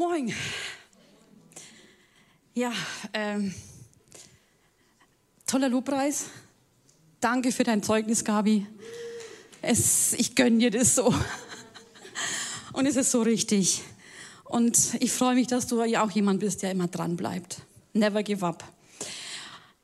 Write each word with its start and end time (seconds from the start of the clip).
Moin. 0.00 0.32
Ja, 2.54 2.72
ähm, 3.12 3.52
toller 5.44 5.68
Lobpreis. 5.68 6.26
Danke 7.18 7.50
für 7.50 7.64
dein 7.64 7.82
Zeugnis, 7.82 8.24
Gabi. 8.24 8.64
Es, 9.60 10.12
ich 10.12 10.36
gönne 10.36 10.58
dir 10.58 10.70
das 10.70 10.94
so. 10.94 11.12
Und 12.74 12.86
es 12.86 12.94
ist 12.94 13.10
so 13.10 13.22
richtig. 13.22 13.82
Und 14.44 14.78
ich 15.00 15.10
freue 15.10 15.34
mich, 15.34 15.48
dass 15.48 15.66
du 15.66 15.82
ja 15.82 16.04
auch 16.04 16.12
jemand 16.12 16.38
bist, 16.38 16.62
der 16.62 16.70
immer 16.70 16.86
dran 16.86 17.16
bleibt. 17.16 17.62
Never 17.92 18.22
give 18.22 18.46
up. 18.46 18.62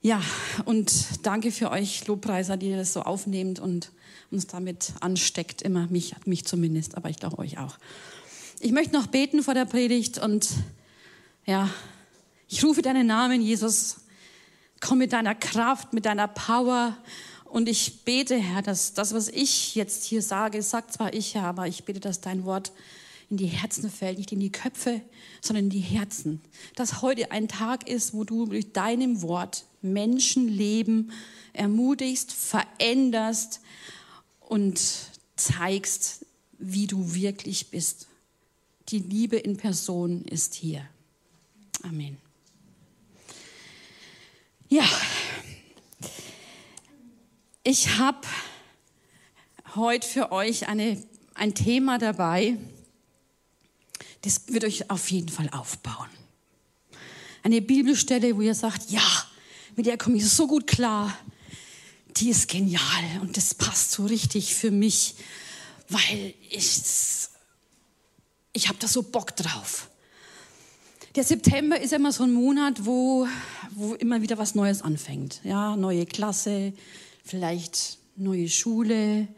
Ja, 0.01 0.23
und 0.65 0.93
danke 1.27 1.51
für 1.51 1.73
euch 1.73 2.07
Lobpreiser, 2.07 2.57
die 2.57 2.71
das 2.71 2.93
so 2.93 3.03
aufnehmt 3.03 3.59
und 3.59 3.91
uns 4.31 4.47
damit 4.47 4.93
ansteckt, 5.01 5.61
immer 5.61 5.89
mich, 5.89 6.15
mich 6.25 6.45
zumindest, 6.45 6.97
aber 6.97 7.11
ich 7.11 7.17
glaube 7.17 7.39
euch 7.39 7.59
auch. 7.59 7.79
Ich 8.65 8.73
möchte 8.73 8.95
noch 8.95 9.09
beten 9.09 9.43
vor 9.43 9.53
der 9.53 9.67
Predigt 9.67 10.17
und 10.17 10.49
ja, 11.45 11.69
ich 12.49 12.65
rufe 12.65 12.81
deinen 12.81 13.07
Namen, 13.07 13.43
Jesus. 13.43 13.97
Komm 14.81 14.97
mit 14.97 15.13
deiner 15.13 15.35
Kraft, 15.35 15.93
mit 15.93 16.07
deiner 16.07 16.29
Power. 16.29 16.97
Und 17.45 17.69
ich 17.69 18.07
bete, 18.07 18.37
Herr, 18.37 18.63
dass 18.63 18.95
das, 18.95 19.13
was 19.13 19.29
ich 19.29 19.75
jetzt 19.75 20.05
hier 20.05 20.23
sage, 20.23 20.63
sagt 20.63 20.95
zwar 20.95 21.13
ich, 21.13 21.35
Herr, 21.35 21.45
aber 21.45 21.67
ich 21.69 21.85
bete, 21.85 22.01
dass 22.01 22.23
dein 22.23 22.47
Wort 22.47 22.73
in 23.29 23.37
die 23.37 23.49
Herzen 23.49 23.91
fällt, 23.91 24.17
nicht 24.17 24.33
in 24.33 24.41
die 24.41 24.51
Köpfe, 24.51 25.03
sondern 25.43 25.65
in 25.65 25.71
die 25.71 25.81
Herzen. 25.81 26.41
Dass 26.75 27.03
heute 27.03 27.33
ein 27.33 27.49
Tag 27.49 27.87
ist, 27.87 28.15
wo 28.15 28.25
du 28.25 28.47
durch 28.47 28.73
deinem 28.73 29.21
Wort 29.21 29.67
Menschenleben 29.83 31.13
ermutigst, 31.53 32.33
veränderst 32.33 33.61
und 34.41 34.81
zeigst, 35.37 36.25
wie 36.57 36.87
du 36.87 37.13
wirklich 37.13 37.69
bist. 37.69 38.07
Die 38.89 38.99
Liebe 38.99 39.37
in 39.37 39.57
Person 39.57 40.25
ist 40.25 40.55
hier. 40.55 40.89
Amen. 41.83 42.19
Ja, 44.69 44.89
ich 47.63 47.97
habe 47.97 48.27
heute 49.75 50.07
für 50.07 50.33
euch 50.33 50.69
eine, 50.69 51.03
ein 51.35 51.55
Thema 51.55 51.99
dabei, 51.99 52.59
das 54.23 54.49
wird 54.49 54.65
euch 54.65 54.91
auf 54.91 55.11
jeden 55.11 55.29
Fall 55.29 55.49
aufbauen. 55.51 56.09
Eine 57.43 57.61
Bibelstelle, 57.61 58.37
wo 58.37 58.41
ihr 58.41 58.55
sagt, 58.55 58.91
ja, 58.91 59.07
mit 59.77 59.87
der 59.87 59.99
komme 59.99 60.17
ich 60.17 60.29
so 60.29 60.47
gut 60.47 60.67
klar, 60.67 61.17
die 62.17 62.31
ist 62.31 62.49
genial 62.49 63.21
und 63.21 63.37
das 63.37 63.55
passt 63.55 63.93
so 63.93 64.07
richtig 64.07 64.55
für 64.55 64.71
mich, 64.71 65.17
weil 65.89 66.35
ich, 66.51 66.81
ich 68.55 68.69
habe 68.69 68.79
da 68.79 68.89
so 68.89 69.03
Bock 69.03 69.37
drauf. 69.37 69.89
Der 71.17 71.25
September 71.25 71.79
ist 71.79 71.93
immer 71.93 72.13
so 72.13 72.25
ein 72.25 72.33
Monat, 72.33 72.87
wo, 72.87 73.29
wo 73.73 73.95
immer 73.95 74.23
wieder 74.23 74.39
was 74.39 74.55
Neues 74.55 74.83
anfängt. 74.83 75.41
Ja, 75.45 75.77
neue 75.77 76.07
Klasse, 76.07 76.73
vielleicht 77.25 77.99
neue 78.17 78.49
Schule, 78.49 79.29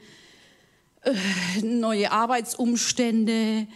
äh, 1.03 1.62
neue 1.62 2.12
Arbeitsumstände. 2.12 3.33
Äh, 3.33 3.67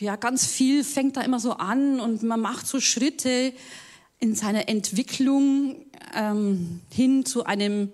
ja, 0.00 0.16
ganz 0.16 0.46
viel 0.46 0.84
fängt 0.84 1.16
da 1.16 1.20
immer 1.22 1.40
so 1.40 1.52
an 1.52 2.00
und 2.00 2.22
man 2.22 2.40
macht 2.40 2.66
so 2.66 2.80
Schritte 2.80 3.52
in 4.18 4.34
seiner 4.34 4.68
Entwicklung 4.68 5.76
ähm, 6.14 6.80
hin 6.90 7.24
zu 7.24 7.44
einem 7.44 7.92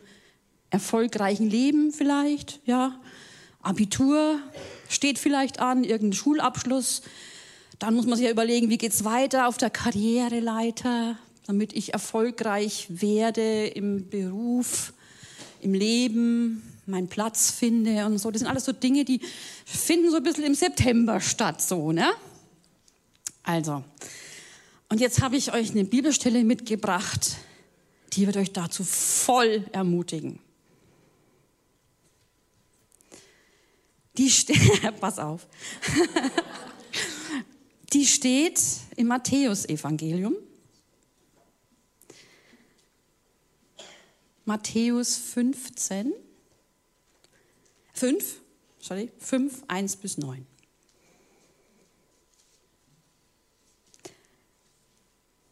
erfolgreichen 0.70 1.48
Leben 1.48 1.92
vielleicht. 1.92 2.60
Ja, 2.66 3.00
Abitur 3.62 4.40
steht 4.88 5.18
vielleicht 5.18 5.60
an, 5.60 5.84
irgendein 5.84 6.14
Schulabschluss. 6.14 7.02
Dann 7.78 7.94
muss 7.94 8.06
man 8.06 8.16
sich 8.16 8.26
ja 8.26 8.32
überlegen, 8.32 8.70
wie 8.70 8.78
geht 8.78 8.92
es 8.92 9.04
weiter 9.04 9.46
auf 9.46 9.56
der 9.56 9.70
Karriereleiter, 9.70 11.16
damit 11.46 11.72
ich 11.72 11.92
erfolgreich 11.92 12.86
werde 12.88 13.66
im 13.68 14.08
Beruf, 14.08 14.92
im 15.60 15.74
Leben, 15.74 16.62
meinen 16.86 17.08
Platz 17.08 17.50
finde 17.50 18.06
und 18.06 18.18
so. 18.18 18.30
Das 18.30 18.40
sind 18.40 18.48
alles 18.48 18.64
so 18.64 18.72
Dinge, 18.72 19.04
die 19.04 19.20
finden 19.64 20.10
so 20.10 20.16
ein 20.16 20.22
bisschen 20.22 20.44
im 20.44 20.54
September 20.54 21.20
statt, 21.20 21.62
so, 21.62 21.92
ne? 21.92 22.10
Also, 23.42 23.84
und 24.88 25.00
jetzt 25.00 25.22
habe 25.22 25.36
ich 25.36 25.52
euch 25.52 25.70
eine 25.70 25.84
Bibelstelle 25.84 26.44
mitgebracht, 26.44 27.36
die 28.14 28.26
wird 28.26 28.36
euch 28.36 28.52
dazu 28.52 28.84
voll 28.84 29.64
ermutigen. 29.72 30.38
Die 34.18 34.30
pass 35.00 35.18
auf. 35.18 35.46
Die 37.92 38.04
steht 38.04 38.60
im 38.96 39.06
Matthäusevangelium. 39.06 40.36
Matthäus 44.44 45.16
15, 45.16 46.12
5, 47.92 48.40
sorry, 48.80 49.10
5, 49.18 49.62
1 49.68 49.96
bis 49.96 50.18
9. 50.18 50.46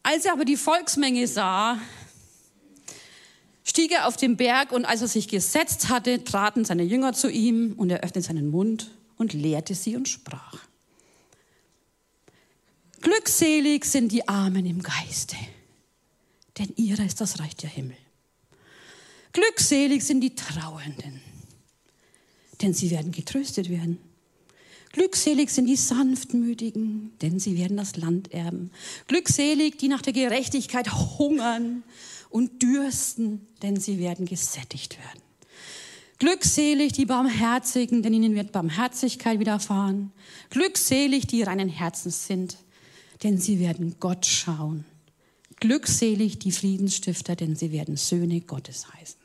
Als 0.03 0.25
er 0.25 0.33
aber 0.33 0.45
die 0.45 0.57
Volksmenge 0.57 1.27
sah, 1.27 1.79
stieg 3.77 3.91
er 3.91 4.07
auf 4.07 4.17
den 4.17 4.37
Berg 4.37 4.71
und 4.71 4.85
als 4.85 5.03
er 5.03 5.07
sich 5.07 5.27
gesetzt 5.27 5.89
hatte, 5.89 6.23
traten 6.23 6.65
seine 6.65 6.81
Jünger 6.81 7.13
zu 7.13 7.29
ihm 7.29 7.73
und 7.77 7.91
er 7.91 7.99
öffnete 7.99 8.23
seinen 8.23 8.49
Mund 8.49 8.89
und 9.17 9.33
lehrte 9.33 9.75
sie 9.75 9.95
und 9.95 10.09
sprach. 10.09 10.63
Glückselig 13.01 13.85
sind 13.85 14.11
die 14.11 14.27
Armen 14.27 14.65
im 14.65 14.81
Geiste, 14.81 15.35
denn 16.57 16.73
ihrer 16.75 17.05
ist 17.05 17.21
das 17.21 17.39
Reich 17.39 17.55
der 17.55 17.69
Himmel. 17.69 17.97
Glückselig 19.31 20.03
sind 20.03 20.21
die 20.21 20.33
Trauernden, 20.33 21.21
denn 22.63 22.73
sie 22.73 22.89
werden 22.89 23.11
getröstet 23.11 23.69
werden. 23.69 23.99
Glückselig 24.91 25.51
sind 25.51 25.67
die 25.67 25.75
Sanftmütigen, 25.75 27.11
denn 27.21 27.39
sie 27.39 27.55
werden 27.55 27.77
das 27.77 27.95
Land 27.95 28.33
erben. 28.33 28.71
Glückselig, 29.07 29.77
die 29.77 29.87
nach 29.87 30.01
der 30.01 30.13
Gerechtigkeit 30.13 30.91
hungern 30.91 31.83
und 32.29 32.61
dürsten, 32.61 33.47
denn 33.61 33.79
sie 33.79 33.99
werden 33.99 34.25
gesättigt 34.25 34.97
werden. 34.97 35.21
Glückselig 36.19 36.93
die 36.93 37.05
Barmherzigen, 37.05 38.01
denn 38.01 38.13
ihnen 38.13 38.35
wird 38.35 38.51
Barmherzigkeit 38.51 39.39
widerfahren. 39.39 40.11
Glückselig 40.49 41.27
die 41.27 41.43
reinen 41.43 41.69
Herzens 41.69 42.25
sind, 42.25 42.57
denn 43.23 43.37
sie 43.37 43.59
werden 43.59 43.95
Gott 43.99 44.25
schauen. 44.25 44.85
Glückselig 45.59 46.39
die 46.39 46.51
Friedensstifter, 46.51 47.35
denn 47.35 47.55
sie 47.55 47.71
werden 47.71 47.97
Söhne 47.97 48.41
Gottes 48.41 48.91
heißen. 48.93 49.19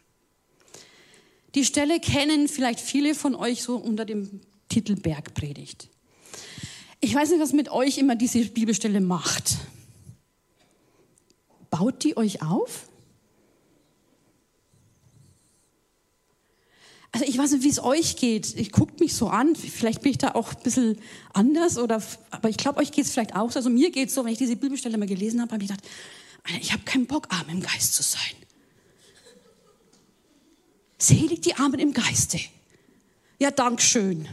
Die 1.54 1.64
Stelle 1.64 2.00
kennen 2.00 2.48
vielleicht 2.48 2.80
viele 2.80 3.14
von 3.14 3.34
euch 3.34 3.62
so 3.62 3.76
unter 3.76 4.04
dem 4.04 4.40
Titel 4.68 4.96
Bergpredigt. 4.96 5.88
Ich 7.00 7.14
weiß 7.14 7.30
nicht, 7.30 7.40
was 7.40 7.52
mit 7.52 7.70
euch 7.70 7.98
immer 7.98 8.16
diese 8.16 8.44
Bibelstelle 8.44 9.00
macht. 9.00 9.56
Baut 11.70 12.04
die 12.04 12.16
euch 12.16 12.42
auf? 12.42 12.88
Also 17.12 17.26
ich 17.26 17.36
weiß 17.36 17.52
nicht, 17.52 17.62
wie 17.62 17.68
es 17.68 17.82
euch 17.82 18.16
geht. 18.16 18.56
Ich 18.56 18.72
guckt 18.72 18.98
mich 19.00 19.14
so 19.14 19.28
an. 19.28 19.54
Vielleicht 19.54 20.00
bin 20.00 20.12
ich 20.12 20.18
da 20.18 20.34
auch 20.34 20.54
ein 20.54 20.62
bisschen 20.62 20.98
anders 21.34 21.76
oder, 21.76 22.02
aber 22.30 22.48
ich 22.48 22.56
glaube, 22.56 22.80
euch 22.80 22.90
geht 22.90 23.04
es 23.04 23.12
vielleicht 23.12 23.36
auch. 23.36 23.54
Also 23.54 23.68
mir 23.68 23.90
geht 23.90 24.08
es 24.08 24.14
so, 24.14 24.24
wenn 24.24 24.32
ich 24.32 24.38
diese 24.38 24.56
Bibelstelle 24.56 24.96
mal 24.96 25.06
gelesen 25.06 25.40
habe, 25.42 25.52
habe 25.52 25.62
ich 25.62 25.68
gedacht, 25.68 25.86
ich 26.60 26.72
habe 26.72 26.82
keinen 26.84 27.06
Bock, 27.06 27.28
arm 27.28 27.48
im 27.50 27.60
Geist 27.60 27.94
zu 27.94 28.02
sein. 28.02 28.34
Selig 30.98 31.42
die 31.42 31.54
Armen 31.54 31.80
im 31.80 31.92
Geiste. 31.92 32.40
Ja, 33.38 33.50
Dankeschön. 33.50 34.26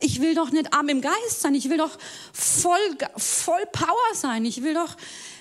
Ich 0.00 0.20
will 0.20 0.34
doch 0.34 0.52
nicht 0.52 0.72
arm 0.72 0.88
im 0.88 1.00
Geist 1.00 1.40
sein. 1.40 1.54
Ich 1.54 1.70
will 1.70 1.78
doch 1.78 1.98
voll, 2.32 2.78
voll 3.16 3.64
Power 3.72 4.14
sein. 4.14 4.44
Ich 4.44 4.62
will 4.62 4.74
doch 4.74 4.96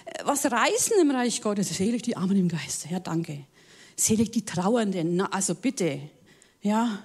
äh, 0.05 0.23
was 0.23 0.45
reißen 0.45 0.99
im 1.01 1.11
Reich 1.11 1.41
Gottes. 1.41 1.69
Selig 1.69 2.03
die 2.03 2.15
Armen 2.15 2.37
im 2.37 2.47
Geiste. 2.47 2.87
Ja, 2.89 2.99
danke. 2.99 3.45
Selig 3.95 4.31
die 4.31 4.45
Trauernden. 4.45 5.15
Na, 5.15 5.25
also 5.25 5.53
bitte. 5.53 6.09
Ja. 6.61 7.03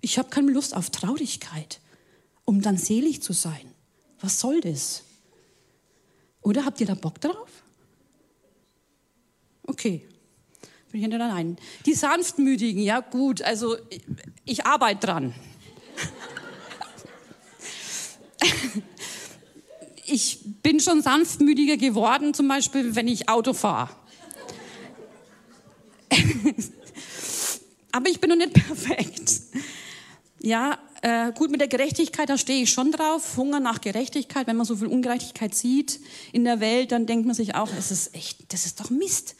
Ich 0.00 0.18
habe 0.18 0.28
keine 0.28 0.52
Lust 0.52 0.74
auf 0.74 0.90
Traurigkeit, 0.90 1.80
um 2.44 2.62
dann 2.62 2.76
selig 2.76 3.22
zu 3.22 3.32
sein. 3.32 3.74
Was 4.20 4.40
soll 4.40 4.60
das? 4.60 5.04
Oder 6.42 6.64
habt 6.64 6.80
ihr 6.80 6.86
da 6.86 6.94
Bock 6.94 7.20
drauf? 7.20 7.62
Okay 9.66 10.08
bin 10.90 11.02
ich 11.02 11.08
nicht 11.08 11.20
allein. 11.20 11.56
Die 11.86 11.94
Sanftmütigen, 11.94 12.82
ja 12.82 13.00
gut, 13.00 13.42
also 13.42 13.76
ich, 13.90 14.02
ich 14.44 14.66
arbeite 14.66 15.06
dran. 15.06 15.34
ich 20.06 20.40
bin 20.62 20.80
schon 20.80 21.02
sanftmütiger 21.02 21.76
geworden, 21.76 22.34
zum 22.34 22.48
Beispiel, 22.48 22.94
wenn 22.94 23.08
ich 23.08 23.28
Auto 23.28 23.52
fahre. 23.52 23.90
Aber 27.98 28.08
ich 28.08 28.20
bin 28.20 28.30
noch 28.30 28.36
nicht 28.36 28.52
perfekt. 28.66 29.40
Ja, 30.38 30.78
äh, 31.02 31.32
gut 31.32 31.50
mit 31.50 31.60
der 31.60 31.66
Gerechtigkeit, 31.66 32.28
da 32.28 32.38
stehe 32.38 32.62
ich 32.62 32.70
schon 32.70 32.92
drauf. 32.92 33.36
Hunger 33.36 33.58
nach 33.58 33.80
Gerechtigkeit, 33.80 34.46
wenn 34.46 34.56
man 34.56 34.66
so 34.66 34.76
viel 34.76 34.86
Ungerechtigkeit 34.86 35.52
sieht 35.52 35.98
in 36.32 36.44
der 36.44 36.60
Welt, 36.60 36.92
dann 36.92 37.06
denkt 37.06 37.26
man 37.26 37.34
sich 37.34 37.56
auch, 37.56 37.70
es 37.76 37.90
ist 37.90 38.14
echt, 38.14 38.52
das 38.52 38.66
ist 38.66 38.78
doch 38.78 38.90
Mist. 38.90 39.34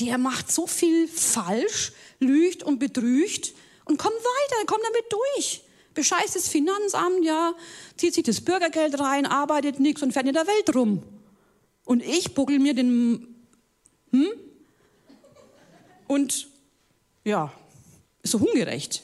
Der 0.00 0.16
macht 0.16 0.50
so 0.50 0.66
viel 0.66 1.06
falsch, 1.08 1.92
lügt 2.20 2.62
und 2.62 2.78
betrügt 2.78 3.52
und 3.84 3.98
kommt 3.98 4.14
weiter, 4.14 4.64
kommt 4.64 4.82
damit 4.82 5.04
durch. 5.10 5.62
Bescheißt 5.92 6.36
das 6.36 6.48
Finanzamt, 6.48 7.22
ja, 7.22 7.52
zieht 7.98 8.14
sich 8.14 8.24
das 8.24 8.40
Bürgergeld 8.40 8.98
rein, 8.98 9.26
arbeitet 9.26 9.78
nichts 9.78 10.02
und 10.02 10.14
fährt 10.14 10.26
in 10.26 10.32
der 10.32 10.46
Welt 10.46 10.74
rum. 10.74 11.02
Und 11.84 12.02
ich 12.02 12.32
buckel 12.32 12.60
mir 12.60 12.72
den, 12.72 13.44
hm? 14.10 14.30
Und 16.06 16.48
ja, 17.24 17.52
so 18.24 18.38
ungerecht. 18.38 19.02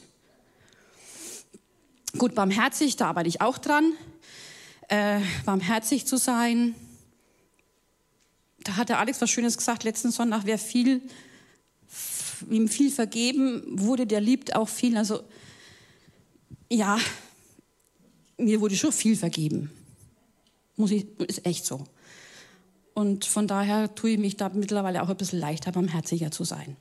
Gut, 2.17 2.35
barmherzig, 2.35 2.97
da 2.97 3.07
arbeite 3.07 3.29
ich 3.29 3.39
auch 3.39 3.57
dran. 3.57 3.93
Äh, 4.89 5.21
barmherzig 5.45 6.05
zu 6.05 6.17
sein. 6.17 6.75
Da 8.63 8.75
hat 8.75 8.89
der 8.89 8.99
Alex 8.99 9.21
was 9.21 9.29
Schönes 9.29 9.57
gesagt 9.57 9.83
letzten 9.83 10.11
Sonntag, 10.11 10.41
wer 10.45 10.59
viel, 10.59 11.01
ihm 12.49 12.67
viel 12.67 12.91
vergeben 12.91 13.63
wurde, 13.67 14.05
der 14.05 14.19
liebt 14.19 14.55
auch 14.55 14.67
viel. 14.67 14.97
Also, 14.97 15.23
ja, 16.69 16.99
mir 18.37 18.59
wurde 18.59 18.75
schon 18.75 18.91
viel 18.91 19.15
vergeben. 19.15 19.71
Muss 20.75 20.91
ich, 20.91 21.07
ist 21.19 21.45
echt 21.45 21.65
so. 21.65 21.85
Und 22.93 23.25
von 23.25 23.47
daher 23.47 23.95
tue 23.95 24.11
ich 24.11 24.19
mich 24.19 24.35
da 24.35 24.49
mittlerweile 24.49 25.01
auch 25.01 25.09
ein 25.09 25.17
bisschen 25.17 25.39
leichter, 25.39 25.71
barmherziger 25.71 26.31
zu 26.31 26.43
sein. 26.43 26.75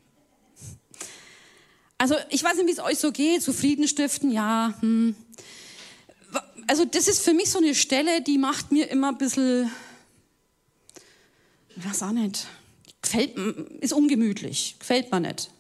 Also 2.01 2.17
ich 2.31 2.43
weiß 2.43 2.57
nicht, 2.57 2.67
wie 2.67 2.73
es 2.73 2.79
euch 2.79 2.97
so 2.97 3.13
geht, 3.13 3.43
so 3.43 3.53
Frieden 3.53 3.87
stiften, 3.87 4.31
ja. 4.31 4.73
Hm. 4.81 5.15
Also 6.67 6.87
das 6.87 7.09
ist 7.09 7.21
für 7.21 7.35
mich 7.35 7.51
so 7.51 7.59
eine 7.59 7.75
Stelle, 7.75 8.23
die 8.23 8.39
macht 8.39 8.73
mir 8.73 8.89
immer 8.89 9.09
ein 9.09 9.19
bisschen, 9.19 9.71
ich 11.77 11.85
weiß 11.85 12.05
auch 12.05 12.13
nicht, 12.13 12.47
gefällt, 13.03 13.37
ist 13.83 13.93
ungemütlich, 13.93 14.77
gefällt 14.79 15.13
mir 15.13 15.21
nicht. 15.21 15.51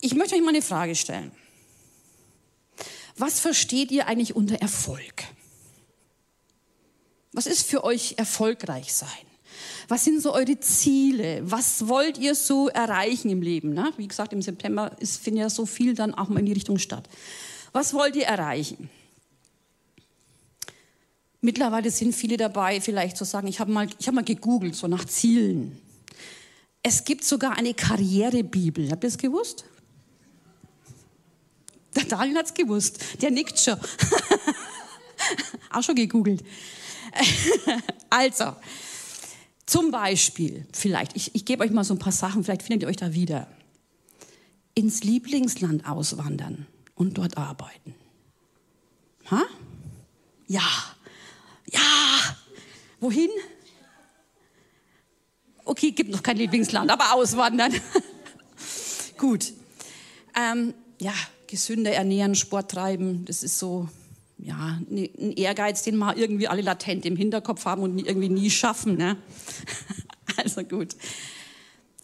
Ich 0.00 0.16
möchte 0.16 0.34
euch 0.34 0.42
mal 0.42 0.48
eine 0.48 0.62
Frage 0.62 0.96
stellen. 0.96 1.30
Was 3.16 3.38
versteht 3.38 3.92
ihr 3.92 4.08
eigentlich 4.08 4.34
unter 4.34 4.56
Erfolg? 4.56 5.22
Was 7.30 7.46
ist 7.46 7.68
für 7.68 7.84
euch 7.84 8.14
erfolgreich 8.16 8.94
sein? 8.94 9.08
Was 9.88 10.04
sind 10.04 10.20
so 10.22 10.32
eure 10.32 10.58
Ziele? 10.60 11.42
Was 11.44 11.88
wollt 11.88 12.18
ihr 12.18 12.34
so 12.34 12.68
erreichen 12.68 13.30
im 13.30 13.42
Leben? 13.42 13.74
Ne? 13.74 13.92
Wie 13.96 14.08
gesagt, 14.08 14.32
im 14.32 14.42
September 14.42 14.96
ist, 15.00 15.18
findet 15.18 15.42
ja 15.42 15.50
so 15.50 15.66
viel 15.66 15.94
dann 15.94 16.14
auch 16.14 16.28
mal 16.28 16.40
in 16.40 16.46
die 16.46 16.52
Richtung 16.52 16.78
statt. 16.78 17.08
Was 17.72 17.92
wollt 17.92 18.16
ihr 18.16 18.24
erreichen? 18.26 18.88
Mittlerweile 21.40 21.90
sind 21.90 22.14
viele 22.14 22.38
dabei, 22.38 22.80
vielleicht 22.80 23.18
zu 23.18 23.24
sagen, 23.24 23.48
ich 23.48 23.60
habe 23.60 23.70
mal, 23.70 23.86
hab 23.86 24.14
mal 24.14 24.24
gegoogelt, 24.24 24.74
so 24.74 24.86
nach 24.86 25.04
Zielen. 25.04 25.78
Es 26.82 27.04
gibt 27.04 27.24
sogar 27.24 27.58
eine 27.58 27.74
Karrierebibel. 27.74 28.90
Habt 28.90 29.04
ihr 29.04 29.08
es 29.08 29.18
gewusst? 29.18 29.64
Der 31.94 32.04
Daniel 32.04 32.38
hat 32.38 32.46
es 32.46 32.54
gewusst. 32.54 33.22
Der 33.22 33.30
nickt 33.30 33.58
schon. 33.58 33.78
Auch 35.70 35.82
schon 35.82 35.94
gegoogelt. 35.94 36.42
also, 38.10 38.56
zum 39.66 39.90
Beispiel, 39.90 40.66
vielleicht, 40.72 41.16
ich, 41.16 41.34
ich 41.34 41.44
gebe 41.44 41.64
euch 41.64 41.70
mal 41.70 41.84
so 41.84 41.94
ein 41.94 41.98
paar 41.98 42.12
Sachen, 42.12 42.44
vielleicht 42.44 42.62
findet 42.62 42.82
ihr 42.82 42.88
euch 42.88 42.96
da 42.96 43.14
wieder. 43.14 43.46
Ins 44.74 45.04
Lieblingsland 45.04 45.88
auswandern 45.88 46.66
und 46.94 47.16
dort 47.18 47.38
arbeiten. 47.38 47.94
Ha? 49.30 49.42
Ja, 50.46 50.60
ja. 51.70 52.36
Wohin? 53.00 53.30
Okay, 55.64 55.92
gibt 55.92 56.10
noch 56.10 56.22
kein 56.22 56.36
Lieblingsland, 56.36 56.90
aber 56.90 57.14
auswandern. 57.14 57.72
Gut. 59.18 59.52
Ähm, 60.36 60.74
ja, 61.00 61.14
gesünder 61.46 61.92
ernähren, 61.92 62.34
Sport 62.34 62.72
treiben, 62.72 63.24
das 63.24 63.42
ist 63.42 63.58
so 63.58 63.88
ja, 64.44 64.78
ne, 64.88 65.10
ein 65.18 65.32
Ehrgeiz, 65.32 65.82
den 65.82 65.96
wir 65.96 66.16
irgendwie 66.16 66.48
alle 66.48 66.62
latent 66.62 67.06
im 67.06 67.16
Hinterkopf 67.16 67.64
haben 67.64 67.82
und 67.82 67.98
irgendwie 67.98 68.28
nie 68.28 68.50
schaffen. 68.50 68.96
Ne? 68.96 69.16
Also 70.36 70.64
gut. 70.64 70.96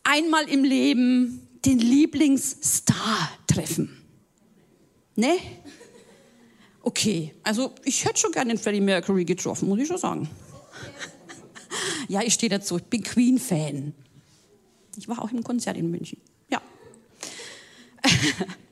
Einmal 0.05 0.49
im 0.49 0.63
Leben 0.63 1.49
den 1.65 1.81
Lieblingsstar 1.81 3.29
treffen. 3.49 3.91
Ne? 5.17 5.37
Okay, 6.83 7.35
also 7.43 7.75
ich 7.85 8.05
hätte 8.05 8.21
schon 8.21 8.31
gerne 8.31 8.55
den 8.55 8.59
Freddie 8.59 8.81
Mercury 8.81 9.25
getroffen, 9.25 9.69
muss 9.69 9.81
ich 9.81 9.89
schon 9.89 9.99
sagen. 9.99 10.29
Ja, 12.09 12.23
ich 12.23 12.35
stehe 12.35 12.51
dazu, 12.51 12.79
ich 12.79 12.85
bin 12.85 13.05
Queen-Fan. 13.05 13.95
Ich 14.97 15.07
war 15.07 15.23
auch 15.23 15.31
im 15.31 15.45
Konzert 15.45 15.77
in 15.77 15.91
München. 15.91 16.21
Ja. 16.51 16.61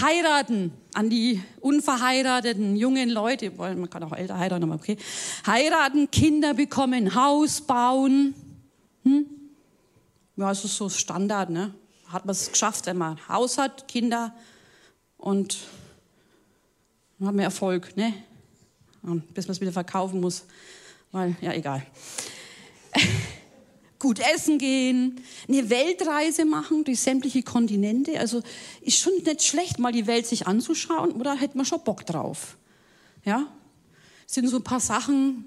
Heiraten 0.00 0.72
an 0.94 1.10
die 1.10 1.42
unverheirateten 1.60 2.76
jungen 2.76 3.10
Leute, 3.10 3.50
man 3.50 3.88
kann 3.90 4.02
auch 4.02 4.12
älter 4.12 4.38
heiraten, 4.38 4.64
aber 4.64 4.74
okay. 4.74 4.96
Heiraten, 5.46 6.10
Kinder 6.10 6.54
bekommen, 6.54 7.14
Haus 7.14 7.60
bauen. 7.60 8.34
Hm? 9.04 9.26
Ja, 10.36 10.48
das 10.48 10.64
ist 10.64 10.76
so 10.76 10.88
Standard, 10.88 11.50
ne? 11.50 11.74
Hat 12.08 12.24
man 12.24 12.32
es 12.32 12.50
geschafft, 12.50 12.86
wenn 12.86 12.98
man 12.98 13.18
Haus 13.28 13.58
hat, 13.58 13.86
Kinder 13.86 14.34
und 15.16 15.58
dann 17.18 17.28
hat 17.28 17.34
man 17.34 17.44
Erfolg, 17.44 17.96
ne? 17.96 18.12
Bis 19.34 19.46
man 19.46 19.52
es 19.52 19.60
wieder 19.60 19.72
verkaufen 19.72 20.20
muss, 20.20 20.44
weil, 21.12 21.36
ja, 21.40 21.52
egal 21.52 21.86
gut 24.00 24.18
essen 24.18 24.58
gehen, 24.58 25.20
eine 25.46 25.70
Weltreise 25.70 26.44
machen 26.44 26.82
durch 26.84 27.00
sämtliche 27.00 27.42
Kontinente. 27.42 28.18
Also 28.18 28.42
ist 28.80 28.98
schon 28.98 29.12
nicht 29.14 29.44
schlecht, 29.44 29.78
mal 29.78 29.92
die 29.92 30.08
Welt 30.08 30.26
sich 30.26 30.48
anzuschauen, 30.48 31.12
oder 31.12 31.36
hätte 31.36 31.56
man 31.56 31.66
schon 31.66 31.84
Bock 31.84 32.04
drauf? 32.06 32.56
Ja, 33.24 33.46
sind 34.26 34.48
so 34.48 34.56
ein 34.56 34.64
paar 34.64 34.80
Sachen 34.80 35.44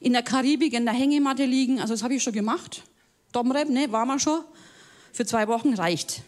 in 0.00 0.12
der 0.12 0.22
Karibik 0.22 0.74
in 0.74 0.84
der 0.84 0.94
Hängematte 0.94 1.46
liegen. 1.46 1.80
Also 1.80 1.94
das 1.94 2.02
habe 2.02 2.14
ich 2.14 2.22
schon 2.22 2.34
gemacht. 2.34 2.82
Domrep, 3.32 3.70
ne, 3.70 3.90
war 3.90 4.06
man 4.06 4.20
schon. 4.20 4.40
Für 5.12 5.24
zwei 5.24 5.48
Wochen 5.48 5.74
reicht. 5.74 6.22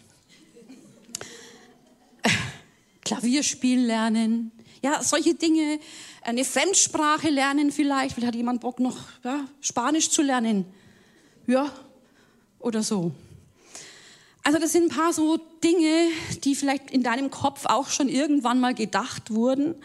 Klavierspielen 3.05 3.85
lernen, 3.85 4.51
ja, 4.81 5.03
solche 5.03 5.35
Dinge, 5.35 5.79
eine 6.23 6.43
Fremdsprache 6.43 7.29
lernen 7.29 7.71
vielleicht, 7.71 8.15
vielleicht 8.15 8.27
hat 8.27 8.35
jemand 8.35 8.61
Bock 8.61 8.79
noch 8.79 8.97
ja, 9.23 9.45
Spanisch 9.61 10.09
zu 10.09 10.21
lernen 10.23 10.65
ja, 11.47 11.71
oder 12.59 12.83
so. 12.83 13.11
Also 14.43 14.59
das 14.59 14.71
sind 14.71 14.91
ein 14.91 14.95
paar 14.95 15.11
so 15.11 15.37
Dinge, 15.63 16.09
die 16.43 16.55
vielleicht 16.55 16.91
in 16.91 17.03
deinem 17.03 17.31
Kopf 17.31 17.65
auch 17.65 17.89
schon 17.89 18.07
irgendwann 18.07 18.59
mal 18.59 18.73
gedacht 18.73 19.31
wurden 19.31 19.75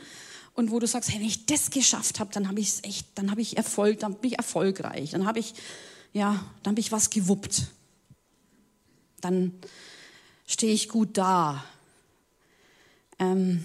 und 0.55 0.71
wo 0.71 0.79
du 0.79 0.87
sagst, 0.87 1.11
hey, 1.11 1.21
wenn 1.21 1.27
ich 1.27 1.47
das 1.47 1.71
geschafft 1.71 2.21
habe, 2.21 2.31
dann 2.33 2.49
habe 2.49 2.61
ich 2.61 2.69
es 2.69 2.85
echt, 2.85 3.07
dann 3.15 3.31
habe 3.31 3.41
ich 3.41 3.57
Erfolg, 3.57 4.01
dann 4.01 4.15
bin 4.15 4.33
ich 4.33 4.37
erfolgreich, 4.37 5.11
dann 5.11 5.27
habe 5.27 5.39
ich 5.39 5.55
ja, 6.13 6.45
dann 6.63 6.73
habe 6.73 6.81
ich 6.81 6.93
was 6.93 7.11
gewuppt. 7.11 7.69
Dann 9.21 9.53
stehe 10.47 10.73
ich 10.73 10.89
gut 10.89 11.17
da. 11.17 11.65
Ähm, 13.19 13.65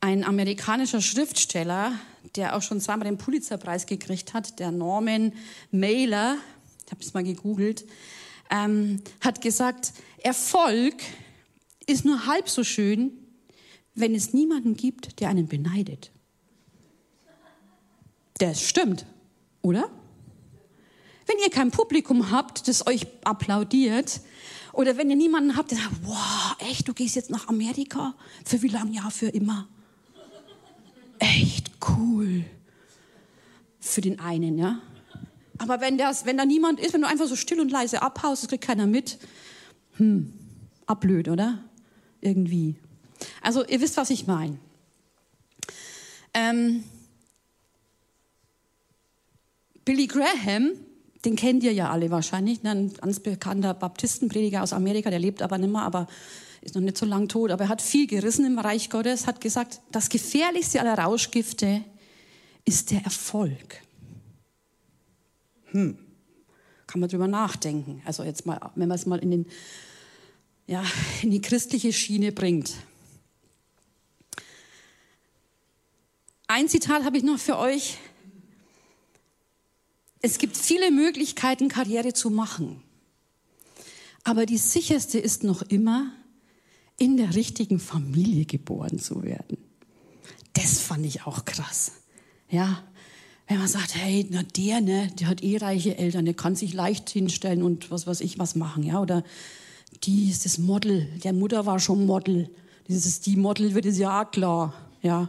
ein 0.00 0.24
amerikanischer 0.24 1.00
Schriftsteller 1.00 1.98
der 2.36 2.56
auch 2.56 2.62
schon 2.62 2.80
zweimal 2.80 3.06
den 3.06 3.18
Pulitzerpreis 3.18 3.86
gekriegt 3.86 4.34
hat, 4.34 4.58
der 4.58 4.70
Norman 4.70 5.32
Mailer, 5.70 6.36
ich 6.84 6.92
habe 6.92 7.02
es 7.02 7.14
mal 7.14 7.24
gegoogelt, 7.24 7.84
ähm, 8.50 9.02
hat 9.20 9.40
gesagt, 9.40 9.92
Erfolg 10.18 10.94
ist 11.86 12.04
nur 12.04 12.26
halb 12.26 12.48
so 12.48 12.64
schön, 12.64 13.12
wenn 13.94 14.14
es 14.14 14.32
niemanden 14.32 14.76
gibt, 14.76 15.20
der 15.20 15.28
einen 15.28 15.48
beneidet. 15.48 16.10
Das 18.38 18.62
stimmt, 18.62 19.06
oder? 19.62 19.90
Wenn 21.26 21.38
ihr 21.42 21.50
kein 21.50 21.70
Publikum 21.70 22.30
habt, 22.30 22.68
das 22.68 22.86
euch 22.86 23.06
applaudiert, 23.24 24.20
oder 24.72 24.98
wenn 24.98 25.08
ihr 25.08 25.16
niemanden 25.16 25.56
habt, 25.56 25.70
der 25.70 25.78
sagt, 25.78 25.90
wow, 26.02 26.54
echt, 26.58 26.86
du 26.86 26.92
gehst 26.92 27.16
jetzt 27.16 27.30
nach 27.30 27.48
Amerika? 27.48 28.14
Für 28.44 28.60
wie 28.60 28.68
lange? 28.68 28.92
Ja, 28.92 29.08
für 29.08 29.28
immer 29.28 29.66
echt 31.18 31.70
cool 31.88 32.44
für 33.80 34.00
den 34.00 34.20
einen, 34.20 34.58
ja. 34.58 34.80
Aber 35.58 35.80
wenn, 35.80 35.96
das, 35.96 36.26
wenn 36.26 36.36
da 36.36 36.44
niemand 36.44 36.80
ist, 36.80 36.92
wenn 36.92 37.00
du 37.00 37.08
einfach 37.08 37.26
so 37.26 37.36
still 37.36 37.60
und 37.60 37.70
leise 37.70 38.02
abhaust, 38.02 38.42
das 38.42 38.48
kriegt 38.48 38.64
keiner 38.64 38.86
mit, 38.86 39.18
hm, 39.96 40.32
ablöd, 40.86 41.28
oder? 41.28 41.58
Irgendwie. 42.20 42.76
Also 43.40 43.64
ihr 43.64 43.80
wisst, 43.80 43.96
was 43.96 44.10
ich 44.10 44.26
meine. 44.26 44.58
Ähm, 46.34 46.84
Billy 49.84 50.06
Graham, 50.06 50.72
den 51.24 51.36
kennt 51.36 51.62
ihr 51.62 51.72
ja 51.72 51.90
alle 51.90 52.10
wahrscheinlich, 52.10 52.62
ne? 52.62 52.70
ein 52.70 52.92
ganz 52.92 53.20
bekannter 53.20 53.72
Baptistenprediger 53.72 54.62
aus 54.62 54.72
Amerika, 54.72 55.10
der 55.10 55.18
lebt 55.18 55.42
aber 55.42 55.58
nicht 55.58 55.72
mehr, 55.72 55.82
aber 55.82 56.08
ist 56.66 56.74
noch 56.74 56.82
nicht 56.82 56.98
so 56.98 57.06
lang 57.06 57.28
tot, 57.28 57.50
aber 57.52 57.64
er 57.64 57.68
hat 57.68 57.80
viel 57.80 58.06
gerissen 58.06 58.44
im 58.44 58.58
Reich 58.58 58.90
Gottes, 58.90 59.26
hat 59.26 59.40
gesagt, 59.40 59.80
das 59.92 60.08
gefährlichste 60.08 60.80
aller 60.80 60.98
Rauschgifte 60.98 61.84
ist 62.64 62.90
der 62.90 63.02
Erfolg. 63.04 63.82
Hm, 65.66 65.96
kann 66.88 67.00
man 67.00 67.08
drüber 67.08 67.28
nachdenken. 67.28 68.02
Also 68.04 68.24
jetzt 68.24 68.46
mal, 68.46 68.72
wenn 68.74 68.88
man 68.88 68.96
es 68.96 69.06
mal 69.06 69.20
in, 69.20 69.30
den, 69.30 69.46
ja, 70.66 70.84
in 71.22 71.30
die 71.30 71.40
christliche 71.40 71.92
Schiene 71.92 72.32
bringt. 72.32 72.74
Ein 76.48 76.68
Zitat 76.68 77.04
habe 77.04 77.16
ich 77.16 77.22
noch 77.22 77.38
für 77.38 77.58
euch. 77.58 77.98
Es 80.20 80.38
gibt 80.38 80.56
viele 80.56 80.90
Möglichkeiten, 80.90 81.68
Karriere 81.68 82.12
zu 82.12 82.30
machen. 82.30 82.82
Aber 84.24 84.46
die 84.46 84.58
sicherste 84.58 85.20
ist 85.20 85.44
noch 85.44 85.62
immer, 85.62 86.10
in 86.98 87.16
der 87.16 87.34
richtigen 87.34 87.78
Familie 87.78 88.46
geboren 88.46 88.98
zu 88.98 89.22
werden. 89.22 89.58
Das 90.52 90.78
fand 90.80 91.04
ich 91.04 91.26
auch 91.26 91.44
krass. 91.44 91.92
Ja, 92.48 92.82
wenn 93.48 93.58
man 93.58 93.68
sagt, 93.68 93.94
hey, 93.94 94.26
na 94.30 94.42
der, 94.42 94.80
ne, 94.80 95.08
der 95.18 95.28
hat 95.28 95.42
eh 95.42 95.58
reiche 95.58 95.98
Eltern, 95.98 96.24
der 96.24 96.34
kann 96.34 96.56
sich 96.56 96.72
leicht 96.72 97.10
hinstellen 97.10 97.62
und 97.62 97.90
was 97.90 98.06
weiß 98.06 98.20
ich 98.20 98.38
was 98.38 98.56
machen, 98.56 98.82
ja, 98.82 99.00
oder 99.00 99.22
die 100.04 100.30
ist 100.30 100.44
das 100.44 100.58
Model, 100.58 101.06
der 101.22 101.32
Mutter 101.32 101.66
war 101.66 101.78
schon 101.78 102.06
Model, 102.06 102.50
ist 102.88 103.26
die 103.26 103.36
Model, 103.36 103.74
wird 103.74 103.86
es 103.86 103.98
ja 103.98 104.24
klar, 104.24 104.74
ja. 105.02 105.28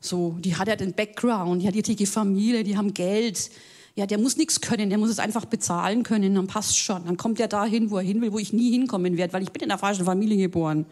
So, 0.00 0.36
die 0.38 0.54
hat 0.54 0.68
ja 0.68 0.76
den 0.76 0.94
Background, 0.94 1.62
die 1.62 1.66
hat 1.66 1.74
die 1.74 1.80
richtige 1.80 2.06
Familie, 2.06 2.62
die 2.62 2.76
haben 2.76 2.94
Geld. 2.94 3.50
Ja, 3.98 4.06
der 4.06 4.18
muss 4.18 4.36
nichts 4.36 4.60
können, 4.60 4.90
der 4.90 4.98
muss 4.98 5.10
es 5.10 5.18
einfach 5.18 5.44
bezahlen 5.44 6.04
können, 6.04 6.36
dann 6.36 6.46
passt 6.46 6.78
schon. 6.78 7.04
Dann 7.04 7.16
kommt 7.16 7.40
er 7.40 7.48
dahin, 7.48 7.90
wo 7.90 7.96
er 7.96 8.04
hin 8.04 8.20
will, 8.20 8.32
wo 8.32 8.38
ich 8.38 8.52
nie 8.52 8.70
hinkommen 8.70 9.16
werde, 9.16 9.32
weil 9.32 9.42
ich 9.42 9.50
bin 9.50 9.60
in 9.60 9.70
der 9.70 9.78
falschen 9.78 10.04
Familie 10.04 10.36
geboren, 10.36 10.86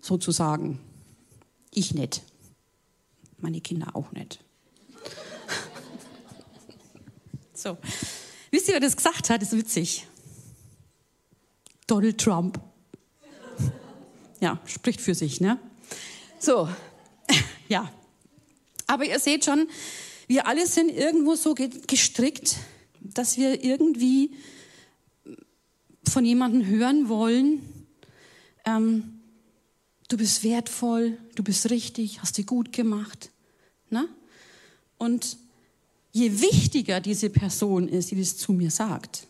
sozusagen. 0.00 0.80
Ich 1.70 1.92
nicht. 1.92 2.22
Meine 3.36 3.60
Kinder 3.60 3.94
auch 3.94 4.10
nicht. 4.12 4.42
so. 7.52 7.76
Wisst 8.52 8.68
ihr, 8.68 8.72
wer 8.72 8.80
das 8.80 8.96
gesagt 8.96 9.28
hat? 9.28 9.42
Das 9.42 9.52
ist 9.52 9.58
witzig. 9.58 10.06
Donald 11.86 12.18
Trump. 12.18 12.58
Ja, 14.40 14.58
spricht 14.64 15.02
für 15.02 15.14
sich, 15.14 15.42
ne? 15.42 15.58
So, 16.38 16.70
ja. 17.68 17.92
Aber 18.86 19.04
ihr 19.04 19.18
seht 19.18 19.44
schon, 19.44 19.68
wir 20.28 20.46
alle 20.46 20.66
sind 20.66 20.90
irgendwo 20.90 21.34
so 21.34 21.54
gestrickt, 21.54 22.56
dass 23.00 23.36
wir 23.36 23.64
irgendwie 23.64 24.30
von 26.04 26.24
jemandem 26.24 26.66
hören 26.66 27.08
wollen, 27.08 27.60
ähm, 28.64 29.20
du 30.08 30.16
bist 30.16 30.44
wertvoll, 30.44 31.18
du 31.34 31.42
bist 31.42 31.70
richtig, 31.70 32.20
hast 32.20 32.36
dir 32.36 32.44
gut 32.44 32.72
gemacht. 32.72 33.30
Ne? 33.90 34.08
Und 34.98 35.38
je 36.12 36.40
wichtiger 36.40 37.00
diese 37.00 37.30
Person 37.30 37.88
ist, 37.88 38.10
die 38.10 38.18
das 38.18 38.36
zu 38.36 38.52
mir 38.52 38.70
sagt, 38.70 39.26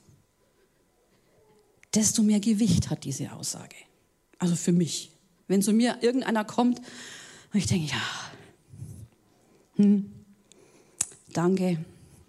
desto 1.95 2.23
mehr 2.23 2.40
Gewicht 2.40 2.90
hat 2.90 3.05
diese 3.05 3.33
Aussage. 3.33 3.76
Also 4.38 4.57
für 4.57 4.73
mich. 4.73 5.11
Wenn 5.47 5.62
zu 5.62 5.73
mir 5.73 5.99
irgendeiner 6.02 6.45
kommt 6.45 6.78
und 7.52 7.59
ich 7.59 7.67
denke, 7.67 7.90
ja, 7.90 8.02
hm, 9.76 10.18
danke, 11.38 11.78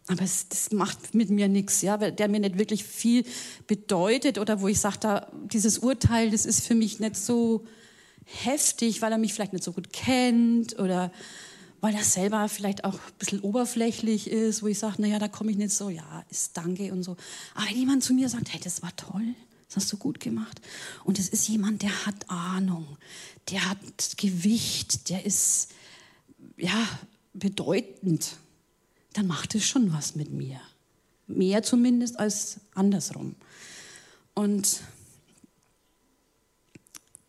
aber 0.07 0.23
es, 0.23 0.47
das 0.49 0.71
macht 0.71 1.13
mit 1.15 1.29
mir 1.29 1.47
nichts, 1.47 1.81
ja, 1.81 1.97
der 1.97 2.27
mir 2.27 2.39
nicht 2.39 2.57
wirklich 2.57 2.83
viel 2.83 3.25
bedeutet 3.67 4.37
oder 4.37 4.61
wo 4.61 4.67
ich 4.67 4.79
sage, 4.79 5.27
dieses 5.51 5.79
Urteil, 5.79 6.31
das 6.31 6.45
ist 6.45 6.65
für 6.65 6.75
mich 6.75 6.99
nicht 6.99 7.15
so 7.15 7.65
heftig, 8.23 9.01
weil 9.01 9.11
er 9.11 9.17
mich 9.17 9.33
vielleicht 9.33 9.53
nicht 9.53 9.63
so 9.63 9.71
gut 9.71 9.91
kennt 9.91 10.77
oder 10.79 11.11
weil 11.81 11.95
er 11.95 12.03
selber 12.03 12.49
vielleicht 12.49 12.83
auch 12.83 12.95
ein 12.95 13.17
bisschen 13.17 13.39
oberflächlich 13.39 14.29
ist, 14.29 14.61
wo 14.61 14.67
ich 14.67 14.77
sage, 14.77 15.01
naja, 15.01 15.17
da 15.17 15.27
komme 15.27 15.51
ich 15.51 15.57
nicht 15.57 15.73
so, 15.73 15.89
ja, 15.89 16.25
ist 16.29 16.55
Danke 16.55 16.91
und 16.91 17.03
so. 17.03 17.15
Aber 17.55 17.67
wenn 17.67 17.77
jemand 17.77 18.03
zu 18.03 18.13
mir 18.13 18.29
sagt, 18.29 18.53
hey, 18.53 18.59
das 18.63 18.81
war 18.81 18.95
toll, 18.95 19.33
das 19.67 19.77
hast 19.77 19.93
du 19.93 19.97
gut 19.97 20.19
gemacht. 20.19 20.61
Und 21.03 21.19
es 21.19 21.29
ist 21.29 21.47
jemand, 21.47 21.81
der 21.81 22.05
hat 22.05 22.29
Ahnung, 22.29 22.97
der 23.49 23.69
hat 23.69 24.17
Gewicht, 24.17 25.09
der 25.09 25.25
ist, 25.25 25.71
ja, 26.57 26.87
bedeutend, 27.33 28.37
dann 29.13 29.27
macht 29.27 29.55
es 29.55 29.65
schon 29.65 29.93
was 29.93 30.15
mit 30.15 30.31
mir. 30.31 30.59
Mehr 31.27 31.63
zumindest 31.63 32.19
als 32.19 32.59
andersrum. 32.73 33.35
Und 34.33 34.81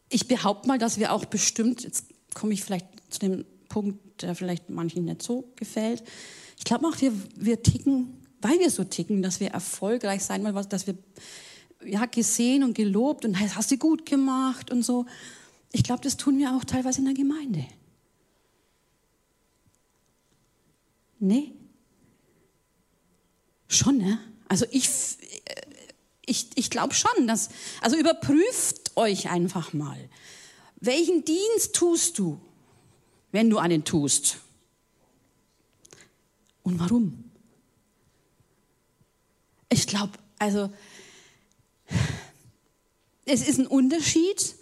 ich 0.08 0.28
behaupte 0.28 0.68
mal, 0.68 0.78
dass 0.78 0.98
wir 0.98 1.12
auch 1.12 1.24
bestimmt, 1.24 1.82
jetzt 1.82 2.06
komme 2.34 2.52
ich 2.52 2.64
vielleicht 2.64 2.86
zu 3.10 3.20
dem 3.20 3.44
Punkt, 3.68 4.22
der 4.22 4.34
vielleicht 4.34 4.70
manchen 4.70 5.04
nicht 5.04 5.22
so 5.22 5.50
gefällt. 5.56 6.02
Ich 6.58 6.64
glaube 6.64 6.86
auch, 6.86 7.00
wir, 7.00 7.12
wir 7.36 7.62
ticken, 7.62 8.20
weil 8.40 8.58
wir 8.58 8.70
so 8.70 8.84
ticken, 8.84 9.22
dass 9.22 9.40
wir 9.40 9.48
erfolgreich 9.48 10.22
sein 10.24 10.42
wollen, 10.44 10.68
dass 10.68 10.86
wir 10.86 10.96
ja, 11.84 12.06
gesehen 12.06 12.62
und 12.64 12.74
gelobt 12.74 13.24
und 13.24 13.38
hast 13.38 13.70
du 13.70 13.78
gut 13.78 14.04
gemacht 14.04 14.70
und 14.70 14.82
so. 14.82 15.06
Ich 15.72 15.82
glaube, 15.82 16.02
das 16.02 16.16
tun 16.16 16.38
wir 16.38 16.54
auch 16.54 16.64
teilweise 16.64 16.98
in 16.98 17.06
der 17.06 17.14
Gemeinde. 17.14 17.64
Nee. 21.18 21.52
Schon, 23.70 23.98
ne? 23.98 24.18
Also 24.48 24.66
ich, 24.72 24.90
ich, 26.26 26.48
ich 26.56 26.70
glaube 26.70 26.92
schon, 26.92 27.28
dass, 27.28 27.50
also 27.80 27.96
überprüft 27.96 28.96
euch 28.96 29.30
einfach 29.30 29.72
mal. 29.72 30.10
Welchen 30.80 31.24
Dienst 31.24 31.74
tust 31.74 32.18
du, 32.18 32.40
wenn 33.30 33.48
du 33.48 33.58
einen 33.58 33.84
tust? 33.84 34.38
Und 36.64 36.80
warum? 36.80 37.30
Ich 39.68 39.86
glaube, 39.86 40.18
also 40.40 40.72
es 43.24 43.46
ist 43.46 43.60
ein 43.60 43.68
Unterschied, 43.68 44.56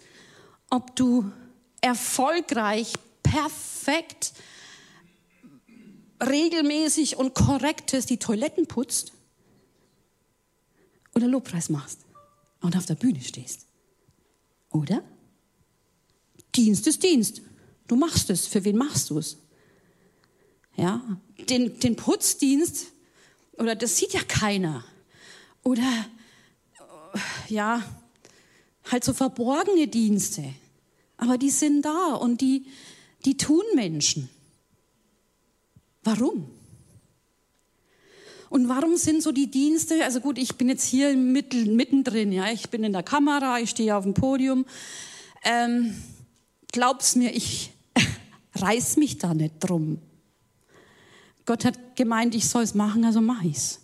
ob 0.69 0.95
du 0.95 1.31
erfolgreich, 1.81 2.93
perfekt, 3.23 4.33
regelmäßig 6.21 7.17
und 7.17 7.33
korrektes 7.33 8.05
die 8.05 8.17
Toiletten 8.17 8.67
putzt 8.67 9.13
oder 11.15 11.27
Lobpreis 11.27 11.69
machst 11.69 11.99
und 12.61 12.75
auf 12.77 12.85
der 12.85 12.95
Bühne 12.95 13.21
stehst. 13.21 13.65
Oder? 14.71 15.03
Dienst 16.55 16.87
ist 16.87 17.03
Dienst. 17.03 17.41
Du 17.87 17.95
machst 17.95 18.29
es. 18.29 18.47
Für 18.47 18.63
wen 18.63 18.77
machst 18.77 19.09
du 19.09 19.17
es? 19.17 19.37
Ja, 20.75 21.01
den, 21.49 21.79
den 21.79 21.95
Putzdienst, 21.95 22.87
oder 23.57 23.75
das 23.75 23.97
sieht 23.97 24.13
ja 24.13 24.21
keiner. 24.25 24.85
Oder, 25.63 26.05
ja, 27.49 27.83
halt 28.89 29.03
so 29.03 29.13
verborgene 29.13 29.87
Dienste. 29.87 30.53
Aber 31.17 31.37
die 31.37 31.49
sind 31.49 31.83
da 31.83 32.13
und 32.13 32.39
die, 32.39 32.65
die 33.25 33.35
tun 33.35 33.63
Menschen. 33.75 34.29
Warum? 36.09 36.49
Und 38.49 38.67
warum 38.67 38.97
sind 38.97 39.21
so 39.21 39.31
die 39.31 39.51
Dienste, 39.51 40.03
also 40.03 40.21
gut, 40.21 40.39
ich 40.39 40.55
bin 40.55 40.67
jetzt 40.67 40.85
hier 40.85 41.15
mittendrin, 41.15 42.31
ja, 42.31 42.51
ich 42.51 42.71
bin 42.71 42.83
in 42.83 42.93
der 42.93 43.03
Kamera, 43.03 43.59
ich 43.59 43.69
stehe 43.69 43.95
auf 43.95 44.05
dem 44.05 44.15
Podium. 44.15 44.65
Ähm, 45.43 45.93
glaub's 46.71 47.15
mir, 47.15 47.35
ich 47.35 47.71
reiß 48.55 48.97
mich 48.97 49.19
da 49.19 49.35
nicht 49.35 49.59
drum. 49.59 49.99
Gott 51.45 51.63
hat 51.63 51.95
gemeint, 51.95 52.33
ich 52.33 52.49
soll 52.49 52.63
es 52.63 52.73
machen, 52.73 53.05
also 53.05 53.21
mache 53.21 53.45
ich's. 53.45 53.79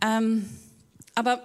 Ähm, 0.00 0.48
aber 1.14 1.42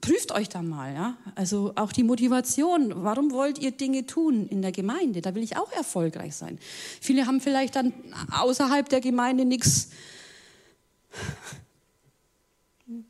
prüft 0.00 0.32
euch 0.32 0.48
da 0.48 0.62
mal, 0.62 0.94
ja. 0.94 1.16
Also 1.34 1.72
auch 1.76 1.92
die 1.92 2.02
Motivation. 2.02 2.92
Warum 3.04 3.32
wollt 3.32 3.58
ihr 3.58 3.70
Dinge 3.70 4.06
tun 4.06 4.46
in 4.48 4.62
der 4.62 4.72
Gemeinde? 4.72 5.20
Da 5.20 5.34
will 5.34 5.42
ich 5.42 5.56
auch 5.56 5.70
erfolgreich 5.72 6.34
sein. 6.34 6.58
Viele 7.00 7.26
haben 7.26 7.40
vielleicht 7.40 7.76
dann 7.76 7.92
außerhalb 8.32 8.88
der 8.88 9.00
Gemeinde 9.00 9.44
nichts 9.44 9.90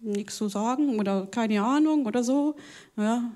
nichts 0.01 0.37
zu 0.37 0.49
sagen 0.49 0.99
oder 0.99 1.27
keine 1.27 1.63
Ahnung 1.63 2.07
oder 2.07 2.23
so. 2.23 2.57
Ja. 2.97 3.31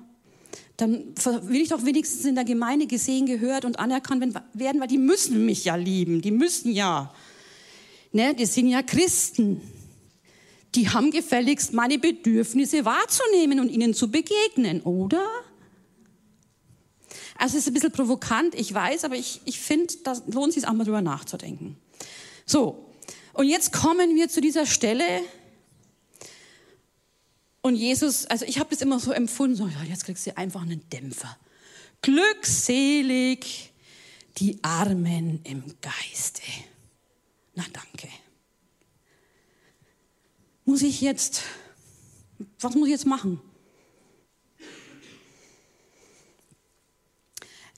Dann 0.77 1.13
will 1.43 1.61
ich 1.61 1.69
doch 1.69 1.85
wenigstens 1.85 2.25
in 2.25 2.35
der 2.35 2.43
Gemeinde 2.43 2.85
gesehen, 2.85 3.25
gehört 3.25 3.65
und 3.65 3.79
anerkannt 3.79 4.35
werden, 4.53 4.81
weil 4.81 4.87
die 4.87 4.97
müssen 4.97 5.45
mich 5.45 5.65
ja 5.65 5.75
lieben. 5.75 6.21
Die 6.21 6.31
müssen 6.31 6.71
ja. 6.71 7.13
Ne, 8.11 8.33
die 8.33 8.45
sind 8.45 8.67
ja 8.67 8.81
Christen 8.81 9.61
die 10.75 10.89
haben 10.89 11.11
gefälligst 11.11 11.73
meine 11.73 11.97
Bedürfnisse 11.97 12.85
wahrzunehmen 12.85 13.59
und 13.59 13.69
ihnen 13.69 13.93
zu 13.93 14.11
begegnen, 14.11 14.81
oder? 14.81 15.25
Also 17.37 17.57
es 17.57 17.63
ist 17.63 17.67
ein 17.67 17.73
bisschen 17.73 17.91
provokant, 17.91 18.55
ich 18.55 18.73
weiß, 18.73 19.03
aber 19.05 19.15
ich, 19.15 19.41
ich 19.45 19.59
finde, 19.59 19.93
da 20.03 20.13
lohnt 20.27 20.53
sich 20.53 20.67
auch 20.67 20.73
mal 20.73 20.83
drüber 20.83 21.01
nachzudenken. 21.01 21.77
So, 22.45 22.89
und 23.33 23.47
jetzt 23.47 23.73
kommen 23.73 24.15
wir 24.15 24.29
zu 24.29 24.41
dieser 24.41 24.65
Stelle, 24.65 25.21
Und 27.65 27.73
Jesus, 27.73 28.27
also 28.27 28.45
ich 28.45 28.59
habe 28.59 28.69
das 28.69 28.81
immer 28.81 28.99
so 28.99 29.11
empfunden, 29.11 29.55
so, 29.55 29.65
ja, 29.65 29.83
jetzt 29.89 30.05
kriegst 30.05 30.27
du 30.27 30.37
einfach 30.37 30.61
einen 30.61 30.87
Dämpfer. 30.91 31.35
Glückselig 32.03 33.73
die 34.37 34.63
Armen 34.63 35.39
im 35.43 35.63
Geiste. 35.81 36.43
Na 37.55 37.65
danke. 37.73 38.07
Muss 40.67 40.81
ich 40.81 40.99
jetzt, 40.99 41.43
was 42.59 42.73
muss 42.73 42.87
ich 42.87 42.91
jetzt 42.91 43.05
machen? 43.05 43.39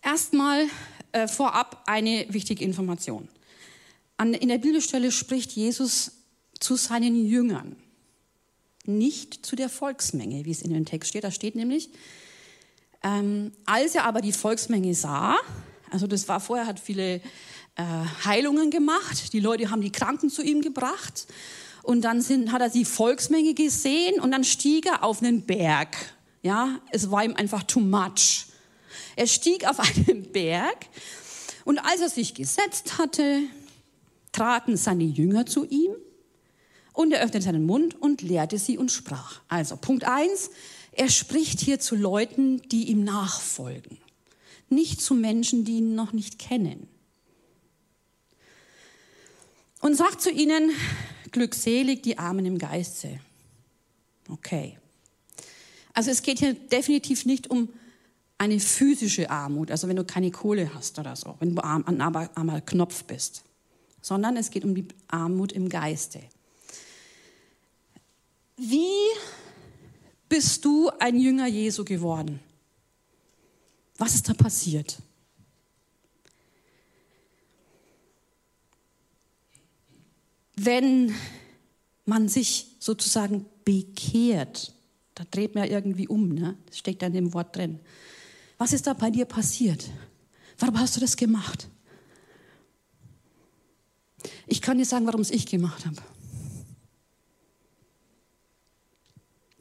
Erstmal 0.02 0.68
äh, 1.12 1.28
vorab 1.28 1.84
eine 1.86 2.28
wichtige 2.30 2.64
Information. 2.64 3.28
An, 4.16 4.34
in 4.34 4.48
der 4.48 4.60
Bibelstelle 4.60 5.12
spricht 5.12 5.52
Jesus 5.52 6.14
zu 6.62 6.78
seinen 6.78 7.26
Jüngern, 7.26 7.76
nicht 8.86 9.46
zu 9.46 9.58
der 9.58 9.68
Volksmenge, 9.68 10.46
wie 10.46 10.52
es 10.52 10.62
in 10.62 10.74
dem 10.74 10.86
Text 10.86 11.10
steht. 11.10 11.26
Da 11.26 11.32
steht 11.32 11.56
nämlich, 11.56 11.90
ähm, 13.04 13.52
als 13.66 13.96
er 13.96 14.06
aber 14.06 14.22
die 14.22 14.32
Volksmenge 14.32 14.96
sah, 14.96 15.36
also 15.92 16.08
das 16.08 16.30
war 16.30 16.40
vorher, 16.40 16.66
hat 16.66 16.80
viele 16.80 17.16
äh, 17.76 17.84
Heilungen 18.24 18.72
gemacht, 18.72 19.34
die 19.34 19.42
Leute 19.42 19.72
haben 19.72 19.82
die 19.82 19.92
Kranken 19.92 20.30
zu 20.30 20.42
ihm 20.42 20.62
gebracht 20.62 21.28
und 21.88 22.02
dann 22.02 22.22
sind, 22.22 22.52
hat 22.52 22.62
er 22.62 22.70
die 22.70 22.84
Volksmenge 22.84 23.54
gesehen 23.54 24.20
und 24.20 24.32
dann 24.32 24.44
stieg 24.44 24.86
er 24.88 25.06
auf 25.06 25.24
einen 25.24 25.44
Berg. 25.44 25.96
Ja, 26.44 26.82
es 26.92 27.10
war 27.12 27.24
ihm 27.24 27.34
einfach 27.38 27.64
too 27.64 27.80
much. 27.80 28.48
Er 29.16 29.26
stieg 29.26 29.66
auf 29.66 29.80
einen 30.08 30.30
Berg 30.34 30.88
und 31.64 31.80
als 31.80 32.02
er 32.02 32.10
sich 32.10 32.34
gesetzt 32.34 32.98
hatte, 32.98 33.40
traten 34.34 34.76
seine 34.76 35.06
Jünger 35.06 35.46
zu 35.46 35.66
ihm 35.66 35.94
und 36.92 37.14
er 37.14 37.22
öffnete 37.22 37.46
seinen 37.46 37.66
Mund 37.66 37.96
und 38.02 38.22
lehrte 38.22 38.58
sie 38.58 38.78
und 38.78 38.92
sprach. 38.92 39.40
Also 39.48 39.78
Punkt 39.78 40.04
eins, 40.04 40.50
er 40.92 41.08
spricht 41.08 41.62
hier 41.62 41.80
zu 41.80 41.96
Leuten, 41.96 42.62
die 42.68 42.90
ihm 42.90 43.06
nachfolgen, 43.06 43.98
nicht 44.68 45.00
zu 45.00 45.14
Menschen, 45.14 45.64
die 45.64 45.78
ihn 45.78 45.96
noch 45.96 46.12
nicht 46.12 46.38
kennen. 46.38 46.90
Und 49.80 49.96
sagt 49.96 50.22
zu 50.22 50.30
ihnen, 50.30 50.72
glückselig 51.38 52.02
die 52.02 52.18
Armen 52.18 52.46
im 52.46 52.58
Geiste. 52.58 53.20
Okay. 54.30 54.78
Also 55.94 56.12
es 56.12 56.22
geht 56.22 56.40
hier 56.40 56.54
definitiv 56.54 57.26
nicht 57.26 57.50
um 57.50 57.70
eine 58.38 58.60
physische 58.60 59.30
Armut, 59.30 59.72
also 59.72 59.88
wenn 59.88 59.96
du 59.96 60.04
keine 60.04 60.32
Kohle 60.32 60.74
hast 60.74 61.00
oder 61.00 61.16
so, 61.16 61.36
wenn 61.40 61.56
du 61.56 61.64
arm, 61.64 61.84
an 61.86 62.02
armer 62.02 62.62
Knopf 62.62 63.04
bist, 63.04 63.44
sondern 64.02 64.38
es 64.38 64.52
geht 64.52 64.64
um 64.64 64.76
die 64.76 64.88
Armut 65.08 65.52
im 65.52 65.70
Geiste. 65.70 66.22
Wie 68.58 69.10
bist 70.30 70.66
du 70.66 70.90
ein 71.00 71.20
Jünger 71.20 71.48
Jesu 71.48 71.84
geworden? 71.84 72.40
Was 73.98 74.16
ist 74.16 74.30
da 74.30 74.34
passiert? 74.34 74.98
Wenn 80.60 81.14
man 82.06 82.28
sich 82.28 82.76
sozusagen 82.80 83.46
bekehrt, 83.64 84.74
da 85.14 85.24
dreht 85.30 85.56
man 85.56 85.66
ja 85.66 85.70
irgendwie 85.70 86.08
um, 86.08 86.30
ne? 86.30 86.58
das 86.66 86.80
steckt 86.80 87.02
da 87.02 87.08
in 87.08 87.14
dem 87.14 87.34
Wort 87.34 87.56
drin. 87.56 87.80
Was 88.58 88.74
ist 88.74 88.88
da 88.88 88.94
bei 88.94 89.12
dir 89.12 89.26
passiert? 89.26 89.90
Warum 90.58 90.80
hast 90.80 90.96
du 90.96 91.00
das 91.00 91.16
gemacht? 91.16 91.70
Ich 94.48 94.62
kann 94.62 94.80
dir 94.80 94.86
sagen, 94.86 95.06
warum 95.06 95.22
es 95.22 95.30
ich 95.30 95.46
gemacht 95.46 95.86
habe. 95.86 96.02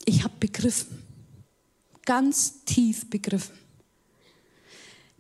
Ich 0.07 0.25
habe 0.25 0.35
begriffen, 0.41 1.03
ganz 2.05 2.65
tief 2.65 3.11
begriffen, 3.11 3.59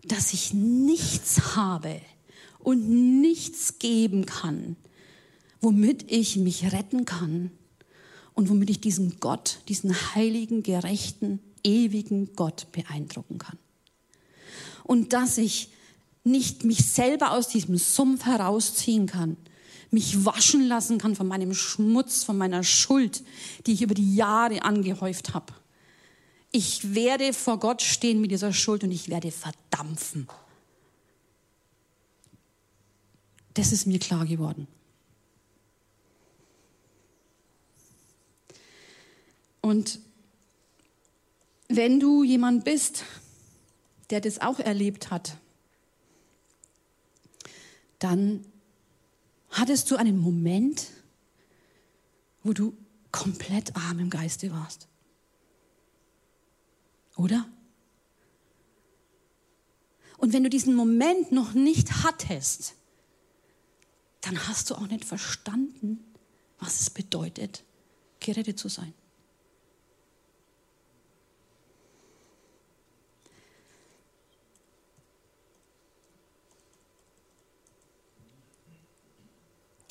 dass 0.04 0.32
ich 0.32 0.54
nichts 0.54 1.56
habe 1.56 2.00
und 2.60 3.20
nichts 3.20 3.78
geben 3.78 4.24
kann, 4.24 4.76
womit 5.66 6.12
ich 6.12 6.36
mich 6.36 6.72
retten 6.72 7.06
kann 7.06 7.50
und 8.34 8.48
womit 8.48 8.70
ich 8.70 8.80
diesen 8.80 9.18
Gott, 9.18 9.58
diesen 9.66 9.92
heiligen, 10.14 10.62
gerechten, 10.62 11.40
ewigen 11.64 12.36
Gott 12.36 12.70
beeindrucken 12.70 13.38
kann 13.38 13.58
und 14.84 15.12
dass 15.12 15.38
ich 15.38 15.70
nicht 16.22 16.62
mich 16.62 16.86
selber 16.86 17.32
aus 17.32 17.48
diesem 17.48 17.78
Sumpf 17.78 18.26
herausziehen 18.26 19.06
kann, 19.06 19.36
mich 19.90 20.24
waschen 20.24 20.68
lassen 20.68 20.98
kann 20.98 21.16
von 21.16 21.26
meinem 21.26 21.52
Schmutz, 21.52 22.22
von 22.22 22.38
meiner 22.38 22.62
Schuld, 22.62 23.24
die 23.66 23.72
ich 23.72 23.82
über 23.82 23.94
die 23.94 24.14
Jahre 24.14 24.62
angehäuft 24.62 25.34
habe. 25.34 25.52
Ich 26.52 26.94
werde 26.94 27.32
vor 27.32 27.58
Gott 27.58 27.82
stehen 27.82 28.20
mit 28.20 28.30
dieser 28.30 28.52
Schuld 28.52 28.84
und 28.84 28.92
ich 28.92 29.08
werde 29.08 29.32
verdampfen. 29.32 30.28
Das 33.54 33.72
ist 33.72 33.88
mir 33.88 33.98
klar 33.98 34.26
geworden. 34.26 34.68
Und 39.66 39.98
wenn 41.66 41.98
du 41.98 42.22
jemand 42.22 42.62
bist, 42.62 43.02
der 44.10 44.20
das 44.20 44.40
auch 44.40 44.60
erlebt 44.60 45.10
hat, 45.10 45.38
dann 47.98 48.46
hattest 49.50 49.90
du 49.90 49.96
einen 49.96 50.18
Moment, 50.18 50.86
wo 52.44 52.52
du 52.52 52.76
komplett 53.10 53.74
arm 53.74 53.98
im 53.98 54.08
Geiste 54.08 54.52
warst. 54.52 54.86
Oder? 57.16 57.48
Und 60.16 60.32
wenn 60.32 60.44
du 60.44 60.48
diesen 60.48 60.76
Moment 60.76 61.32
noch 61.32 61.54
nicht 61.54 62.04
hattest, 62.04 62.76
dann 64.20 64.46
hast 64.46 64.70
du 64.70 64.76
auch 64.76 64.86
nicht 64.86 65.04
verstanden, 65.04 66.04
was 66.60 66.82
es 66.82 66.90
bedeutet, 66.90 67.64
gerettet 68.20 68.60
zu 68.60 68.68
sein. 68.68 68.94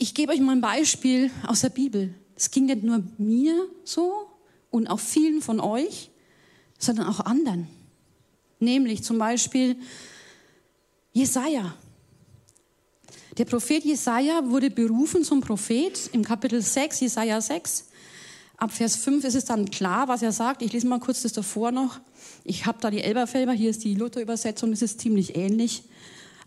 Ich 0.05 0.13
gebe 0.13 0.31
euch 0.31 0.39
mal 0.39 0.51
ein 0.51 0.61
Beispiel 0.61 1.31
aus 1.47 1.61
der 1.61 1.69
Bibel. 1.69 2.13
Es 2.35 2.51
ging 2.51 2.65
nicht 2.65 2.83
nur 2.83 3.01
mir 3.17 3.67
so 3.83 4.27
und 4.69 4.85
auch 4.85 4.99
vielen 4.99 5.41
von 5.41 5.59
euch, 5.59 6.11
sondern 6.77 7.07
auch 7.07 7.21
anderen. 7.21 7.67
Nämlich 8.59 9.03
zum 9.03 9.17
Beispiel 9.17 9.77
Jesaja. 11.11 11.73
Der 13.39 13.45
Prophet 13.45 13.83
Jesaja 13.83 14.47
wurde 14.47 14.69
berufen 14.69 15.23
zum 15.23 15.41
Prophet 15.41 16.11
im 16.13 16.23
Kapitel 16.23 16.61
6, 16.61 16.99
Jesaja 16.99 17.41
6. 17.41 17.85
Ab 18.57 18.73
Vers 18.73 18.97
5 18.97 19.23
ist 19.23 19.33
es 19.33 19.45
dann 19.45 19.71
klar, 19.71 20.07
was 20.07 20.21
er 20.21 20.31
sagt. 20.31 20.61
Ich 20.61 20.71
lese 20.71 20.85
mal 20.85 20.99
kurz 20.99 21.23
das 21.23 21.33
davor 21.33 21.71
noch. 21.71 21.99
Ich 22.43 22.67
habe 22.67 22.77
da 22.79 22.91
die 22.91 23.01
Elberfelber, 23.01 23.53
hier 23.53 23.71
ist 23.71 23.83
die 23.83 23.95
Luther-Übersetzung, 23.95 24.69
das 24.69 24.83
ist 24.83 25.01
ziemlich 25.01 25.35
ähnlich, 25.35 25.81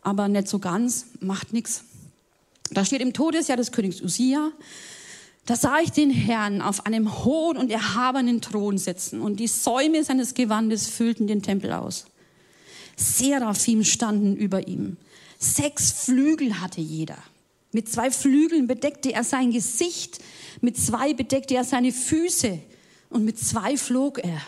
aber 0.02 0.28
nicht 0.28 0.46
so 0.46 0.60
ganz, 0.60 1.06
macht 1.18 1.52
nichts. 1.52 1.82
Da 2.70 2.84
steht 2.84 3.00
im 3.00 3.12
Todesjahr 3.12 3.56
des 3.56 3.72
Königs 3.72 4.00
Usia, 4.00 4.52
da 5.46 5.56
sah 5.56 5.78
ich 5.80 5.92
den 5.92 6.10
Herrn 6.10 6.60
auf 6.60 6.84
einem 6.84 7.24
hohen 7.24 7.56
und 7.56 7.70
erhabenen 7.70 8.42
Thron 8.42 8.76
sitzen 8.76 9.22
und 9.22 9.40
die 9.40 9.46
Säume 9.46 10.04
seines 10.04 10.34
Gewandes 10.34 10.88
füllten 10.88 11.26
den 11.26 11.42
Tempel 11.42 11.72
aus. 11.72 12.04
Seraphim 12.96 13.82
standen 13.82 14.36
über 14.36 14.68
ihm. 14.68 14.98
Sechs 15.38 15.90
Flügel 15.92 16.60
hatte 16.60 16.82
jeder. 16.82 17.16
Mit 17.72 17.88
zwei 17.88 18.10
Flügeln 18.10 18.66
bedeckte 18.66 19.12
er 19.12 19.24
sein 19.24 19.50
Gesicht, 19.50 20.18
mit 20.60 20.76
zwei 20.76 21.14
bedeckte 21.14 21.54
er 21.54 21.64
seine 21.64 21.92
Füße 21.92 22.58
und 23.08 23.24
mit 23.24 23.38
zwei 23.38 23.76
flog 23.76 24.18
er. 24.18 24.40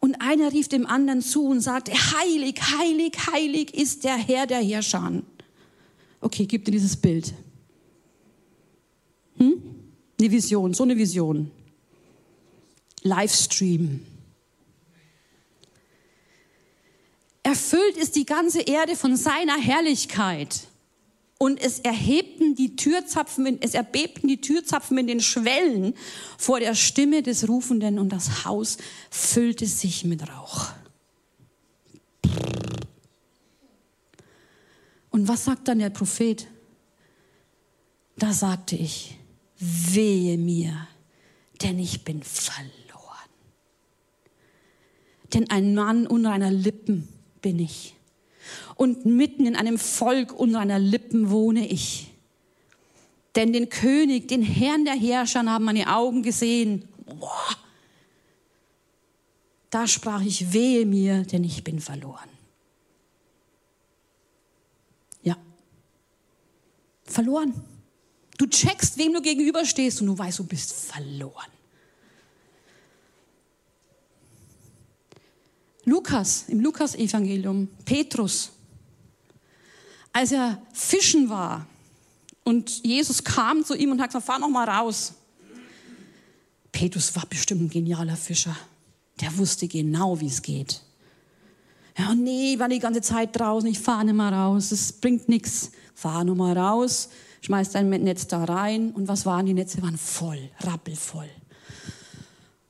Und 0.00 0.20
einer 0.20 0.52
rief 0.52 0.68
dem 0.68 0.86
anderen 0.86 1.22
zu 1.22 1.46
und 1.46 1.60
sagte, 1.60 1.92
heilig, 1.92 2.60
heilig, 2.78 3.12
heilig 3.32 3.74
ist 3.74 4.04
der 4.04 4.16
Herr 4.16 4.46
der 4.46 4.60
Herrscher. 4.60 5.22
Okay, 6.28 6.44
gib 6.44 6.66
dir 6.66 6.72
dieses 6.72 6.94
Bild. 6.94 7.32
Hm? 9.38 9.62
Eine 10.20 10.30
Vision, 10.30 10.74
so 10.74 10.82
eine 10.82 10.94
Vision. 10.94 11.50
Livestream. 13.02 14.04
Erfüllt 17.42 17.96
ist 17.96 18.14
die 18.14 18.26
ganze 18.26 18.60
Erde 18.60 18.94
von 18.94 19.16
seiner 19.16 19.56
Herrlichkeit. 19.58 20.66
Und 21.38 21.62
es 21.62 21.78
erhebten 21.78 22.54
die 22.54 22.76
Türzapfen, 22.76 23.56
es 23.62 23.72
erbebten 23.72 24.28
die 24.28 24.42
Türzapfen 24.42 24.98
in 24.98 25.06
den 25.06 25.20
Schwellen 25.20 25.94
vor 26.36 26.60
der 26.60 26.74
Stimme 26.74 27.22
des 27.22 27.48
Rufenden 27.48 27.98
und 27.98 28.10
das 28.10 28.44
Haus 28.44 28.76
füllte 29.10 29.64
sich 29.64 30.04
mit 30.04 30.28
Rauch. 30.28 30.72
Und 35.18 35.26
was 35.26 35.46
sagt 35.46 35.66
dann 35.66 35.80
der 35.80 35.90
Prophet? 35.90 36.46
Da 38.18 38.32
sagte 38.32 38.76
ich, 38.76 39.18
wehe 39.58 40.38
mir, 40.38 40.86
denn 41.60 41.80
ich 41.80 42.04
bin 42.04 42.22
verloren. 42.22 42.68
denn 45.34 45.50
ein 45.50 45.74
Mann 45.74 46.06
unreiner 46.06 46.52
Lippen 46.52 47.08
bin 47.42 47.58
ich. 47.58 47.96
Und 48.76 49.06
mitten 49.06 49.44
in 49.44 49.56
einem 49.56 49.76
Volk 49.76 50.32
unreiner 50.32 50.78
Lippen 50.78 51.30
wohne 51.30 51.66
ich. 51.66 52.12
Denn 53.34 53.52
den 53.52 53.70
König, 53.70 54.28
den 54.28 54.42
Herrn 54.42 54.84
der 54.84 54.94
Herrscher 54.94 55.44
haben 55.46 55.64
meine 55.64 55.92
Augen 55.96 56.22
gesehen. 56.22 56.86
Boah. 57.06 57.56
Da 59.70 59.88
sprach 59.88 60.22
ich, 60.22 60.52
wehe 60.52 60.86
mir, 60.86 61.24
denn 61.24 61.42
ich 61.42 61.64
bin 61.64 61.80
verloren. 61.80 62.37
Verloren. 67.10 67.54
Du 68.36 68.46
checkst, 68.46 68.96
wem 68.98 69.12
du 69.12 69.20
gegenüberstehst 69.20 70.00
und 70.00 70.06
du 70.06 70.18
weißt, 70.18 70.38
du 70.38 70.44
bist 70.44 70.72
verloren. 70.72 71.50
Lukas, 75.84 76.44
im 76.48 76.60
Lukas-Evangelium, 76.60 77.68
Petrus, 77.84 78.50
als 80.12 80.32
er 80.32 80.60
fischen 80.72 81.28
war 81.28 81.66
und 82.44 82.84
Jesus 82.84 83.24
kam 83.24 83.64
zu 83.64 83.74
ihm 83.74 83.92
und 83.92 84.00
hat 84.00 84.10
gesagt, 84.10 84.26
fahr 84.26 84.38
noch 84.38 84.48
mal 84.48 84.68
raus. 84.68 85.14
Petrus 86.72 87.14
war 87.16 87.26
bestimmt 87.26 87.62
ein 87.62 87.70
genialer 87.70 88.16
Fischer. 88.16 88.56
Der 89.20 89.36
wusste 89.36 89.66
genau, 89.66 90.20
wie 90.20 90.26
es 90.26 90.42
geht. 90.42 90.82
Ja, 91.98 92.14
nee, 92.14 92.58
war 92.60 92.68
die 92.68 92.78
ganze 92.78 93.00
Zeit 93.00 93.38
draußen, 93.38 93.68
ich 93.68 93.80
fahre 93.80 94.04
nicht 94.04 94.14
mal 94.14 94.32
raus, 94.32 94.70
es 94.70 94.92
bringt 94.92 95.28
nichts. 95.28 95.72
Fahr 95.94 96.22
noch 96.22 96.36
mal 96.36 96.56
raus, 96.56 97.08
schmeiß 97.40 97.70
dein 97.70 97.90
Netz 97.90 98.28
da 98.28 98.44
rein. 98.44 98.92
Und 98.92 99.08
was 99.08 99.26
waren 99.26 99.46
die 99.46 99.52
Netze? 99.52 99.82
Waren 99.82 99.98
voll, 99.98 100.38
rappelvoll. 100.60 101.28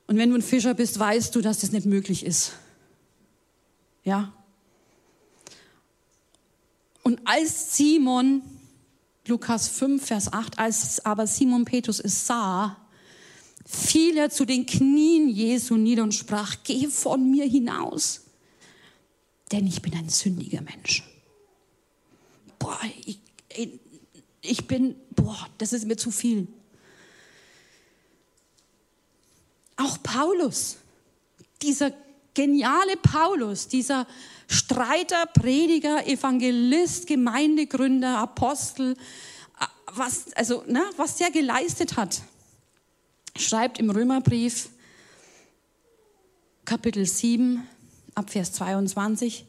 Und 0.07 0.17
wenn 0.17 0.31
du 0.31 0.35
ein 0.35 0.41
Fischer 0.41 0.73
bist, 0.73 0.97
weißt 0.97 1.35
du, 1.35 1.41
dass 1.41 1.59
das 1.59 1.71
nicht 1.71 1.85
möglich 1.85 2.25
ist. 2.25 2.53
Ja. 4.03 4.33
Und 7.03 7.21
als 7.25 7.77
Simon, 7.77 8.41
Lukas 9.27 9.67
5, 9.67 10.03
Vers 10.03 10.33
8, 10.33 10.57
als 10.57 11.05
aber 11.05 11.27
Simon 11.27 11.65
Petrus 11.65 11.99
es 11.99 12.25
sah, 12.25 12.77
fiel 13.63 14.17
er 14.17 14.31
zu 14.31 14.45
den 14.45 14.65
Knien 14.65 15.29
Jesu 15.29 15.77
nieder 15.77 16.01
und 16.01 16.15
sprach, 16.15 16.55
geh 16.63 16.87
von 16.87 17.29
mir 17.29 17.45
hinaus, 17.45 18.21
denn 19.51 19.67
ich 19.67 19.81
bin 19.81 19.95
ein 19.95 20.09
sündiger 20.09 20.61
Mensch. 20.61 21.03
Boah, 22.57 22.79
ich, 23.05 23.19
ich 24.41 24.67
bin, 24.67 24.95
boah, 25.11 25.47
das 25.57 25.73
ist 25.73 25.85
mir 25.85 25.97
zu 25.97 26.11
viel. 26.11 26.47
Auch 29.77 30.01
Paulus, 30.03 30.77
dieser 31.61 31.91
geniale 32.33 32.97
Paulus, 32.97 33.67
dieser 33.67 34.05
Streiter, 34.47 35.25
Prediger, 35.27 36.05
Evangelist, 36.07 37.07
Gemeindegründer, 37.07 38.17
Apostel, 38.17 38.97
was, 39.93 40.31
also, 40.33 40.63
ne, 40.67 40.83
was 40.97 41.17
der 41.17 41.31
geleistet 41.31 41.97
hat, 41.97 42.21
schreibt 43.35 43.79
im 43.79 43.89
Römerbrief, 43.89 44.69
Kapitel 46.65 47.05
7, 47.05 47.67
Abvers 48.19 48.51
22, 48.53 49.45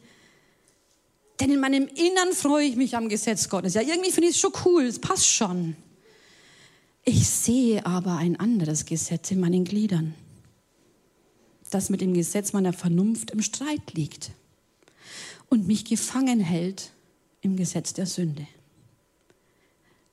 denn 1.39 1.51
in 1.51 1.59
meinem 1.59 1.87
Innern 1.87 2.33
freue 2.33 2.65
ich 2.65 2.75
mich 2.75 2.95
am 2.95 3.09
Gesetz 3.09 3.49
Gottes. 3.49 3.73
Ja, 3.73 3.81
irgendwie 3.81 4.11
finde 4.11 4.29
ich 4.29 4.35
es 4.35 4.41
schon 4.41 4.53
cool, 4.65 4.83
es 4.83 4.99
passt 4.99 5.27
schon. 5.27 5.75
Ich 7.03 7.27
sehe 7.27 7.85
aber 7.85 8.17
ein 8.17 8.39
anderes 8.39 8.85
Gesetz 8.85 9.31
in 9.31 9.39
meinen 9.39 9.63
Gliedern 9.63 10.13
das 11.71 11.89
mit 11.89 12.01
dem 12.01 12.13
Gesetz 12.13 12.53
meiner 12.53 12.73
Vernunft 12.73 13.31
im 13.31 13.41
Streit 13.41 13.93
liegt 13.93 14.31
und 15.49 15.67
mich 15.67 15.85
gefangen 15.85 16.39
hält 16.39 16.91
im 17.41 17.55
Gesetz 17.55 17.93
der 17.93 18.05
Sünde, 18.05 18.45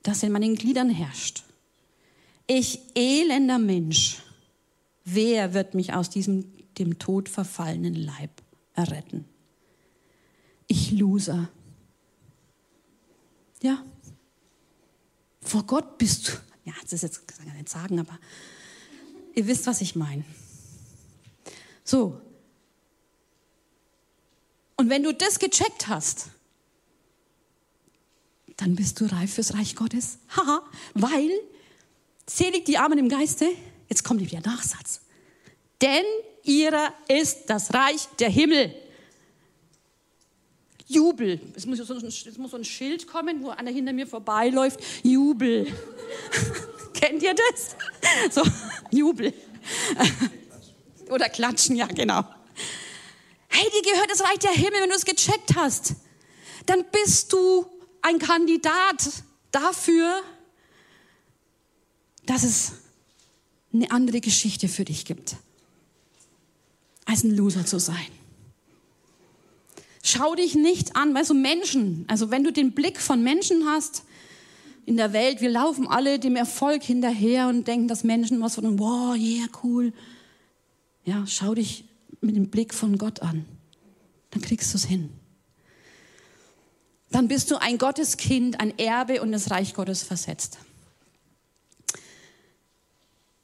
das 0.03 0.23
in 0.23 0.33
meinen 0.33 0.55
Gliedern 0.55 0.89
herrscht. 0.89 1.45
Ich 2.47 2.81
elender 2.95 3.59
Mensch, 3.59 4.23
wer 5.05 5.53
wird 5.53 5.75
mich 5.75 5.93
aus 5.93 6.09
diesem 6.09 6.47
dem 6.79 6.99
Tod 6.99 7.29
verfallenen 7.29 7.95
Leib 7.95 8.31
erretten? 8.79 9.25
Ich 10.69 10.93
Loser. 10.93 11.49
Ja, 13.63 13.85
vor 15.41 15.65
Gott 15.65 15.99
bist 15.99 16.29
du, 16.29 16.33
ja, 16.65 16.75
das 16.83 16.93
ist 16.93 17.03
jetzt 17.03 17.27
kann 17.27 17.47
ich 17.49 17.55
nicht 17.55 17.69
sagen, 17.69 17.99
aber 17.99 18.19
ihr 19.35 19.47
wisst, 19.47 19.67
was 19.67 19.81
ich 19.81 19.97
meine. 19.97 20.25
So. 21.83 22.21
Und 24.77 24.91
wenn 24.91 25.03
du 25.03 25.13
das 25.13 25.39
gecheckt 25.39 25.89
hast, 25.89 26.29
dann 28.59 28.77
bist 28.77 29.01
du 29.01 29.07
reif 29.07 29.35
fürs 29.35 29.55
Reich 29.55 29.75
Gottes. 29.75 30.19
Haha, 30.37 30.63
weil 30.95 31.31
selig 32.27 32.65
die 32.67 32.79
Armen 32.79 32.99
im 32.99 33.09
Geiste, 33.09 33.49
jetzt 33.89 34.05
kommt 34.05 34.21
der 34.31 34.41
Nachsatz. 34.43 35.01
Denn 35.81 36.05
ihrer 36.49 36.93
ist 37.09 37.47
das 37.47 37.73
Reich 37.73 38.09
der 38.19 38.31
Himmel. 38.31 38.75
Jubel. 40.87 41.39
Es 41.55 41.67
muss, 41.67 41.79
so 41.79 41.95
ein, 41.95 42.13
muss 42.39 42.51
so 42.51 42.57
ein 42.57 42.65
Schild 42.65 43.07
kommen, 43.07 43.43
wo 43.43 43.51
einer 43.51 43.71
hinter 43.71 43.93
mir 43.93 44.07
vorbeiläuft. 44.07 44.81
Jubel. 45.03 45.67
Kennt 46.95 47.23
ihr 47.23 47.35
das? 47.35 47.77
So, 48.35 48.43
Jubel. 48.91 49.35
Oder 51.11 51.29
klatschen, 51.29 51.77
ja, 51.77 51.87
genau. 51.87 52.25
Hey, 53.49 53.69
dir 53.71 53.93
gehört 53.93 54.11
das 54.11 54.23
Reich 54.23 54.39
der 54.39 54.53
Himmel, 54.53 54.81
wenn 54.81 54.89
du 54.89 54.97
es 54.97 55.05
gecheckt 55.05 55.55
hast. 55.57 55.95
Dann 56.67 56.85
bist 56.91 57.33
du 57.33 57.67
ein 58.03 58.19
Kandidat 58.19 59.23
dafür, 59.51 60.23
dass 62.25 62.45
es 62.45 62.73
eine 63.73 63.91
andere 63.91 64.21
Geschichte 64.21 64.69
für 64.69 64.85
dich 64.85 65.05
gibt, 65.05 65.37
als 67.09 67.25
ein 67.25 67.35
Loser 67.35 67.65
zu 67.65 67.81
sein. 67.81 67.97
Schau 70.03 70.35
dich 70.35 70.55
nicht 70.55 70.95
an, 70.95 71.15
weil 71.15 71.25
so 71.25 71.35
Menschen, 71.35 72.05
also 72.07 72.31
wenn 72.31 72.45
du 72.45 72.53
den 72.53 72.73
Blick 72.73 73.01
von 73.01 73.23
Menschen 73.23 73.65
hast 73.67 74.05
in 74.85 74.97
der 74.97 75.13
Welt, 75.13 75.41
wir 75.41 75.49
laufen 75.49 75.89
alle 75.89 76.19
dem 76.19 76.37
Erfolg 76.37 76.83
hinterher 76.83 77.49
und 77.49 77.67
denken, 77.67 77.89
dass 77.89 78.05
Menschen 78.05 78.41
was 78.43 78.55
von, 78.57 78.79
wow, 78.79 79.17
yeah, 79.17 79.47
cool. 79.63 79.93
Ja, 81.05 81.27
schau 81.27 81.55
dich 81.55 81.85
mit 82.21 82.37
dem 82.37 82.51
Blick 82.51 82.75
von 82.75 82.99
Gott 82.99 83.21
an. 83.21 83.47
Dann 84.31 84.43
kriegst 84.43 84.75
du 84.75 84.77
es 84.77 84.85
hin. 84.85 85.09
Dann 87.11 87.27
bist 87.27 87.51
du 87.51 87.57
ein 87.57 87.79
Gotteskind, 87.79 88.61
ein 88.61 88.79
Erbe 88.79 89.23
und 89.23 89.33
das 89.33 89.51
Reich 89.51 89.73
Gottes 89.73 90.03
versetzt. 90.03 90.59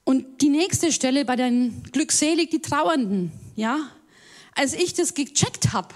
Und 0.05 0.43
die 0.43 0.51
nächste 0.51 0.93
Stelle 0.93 1.25
bei 1.25 1.37
den 1.37 1.83
glückselig 1.85 2.51
die 2.51 2.61
Trauernden, 2.61 3.33
ja, 3.57 3.91
als 4.55 4.75
ich 4.75 4.93
das 4.95 5.15
gecheckt 5.15 5.73
habe, 5.73 5.95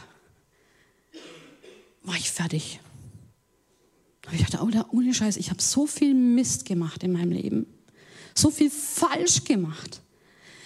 war 2.02 2.16
ich 2.16 2.30
fertig. 2.30 2.80
ich 4.32 4.40
dachte, 4.40 4.60
oh, 4.62 4.96
ohne 4.96 5.12
Scheiß, 5.12 5.36
ich 5.36 5.50
habe 5.50 5.60
so 5.60 5.86
viel 5.86 6.14
Mist 6.14 6.64
gemacht 6.64 7.02
in 7.02 7.12
meinem 7.12 7.32
Leben, 7.32 7.66
so 8.34 8.50
viel 8.50 8.70
falsch 8.70 9.44
gemacht. 9.44 10.00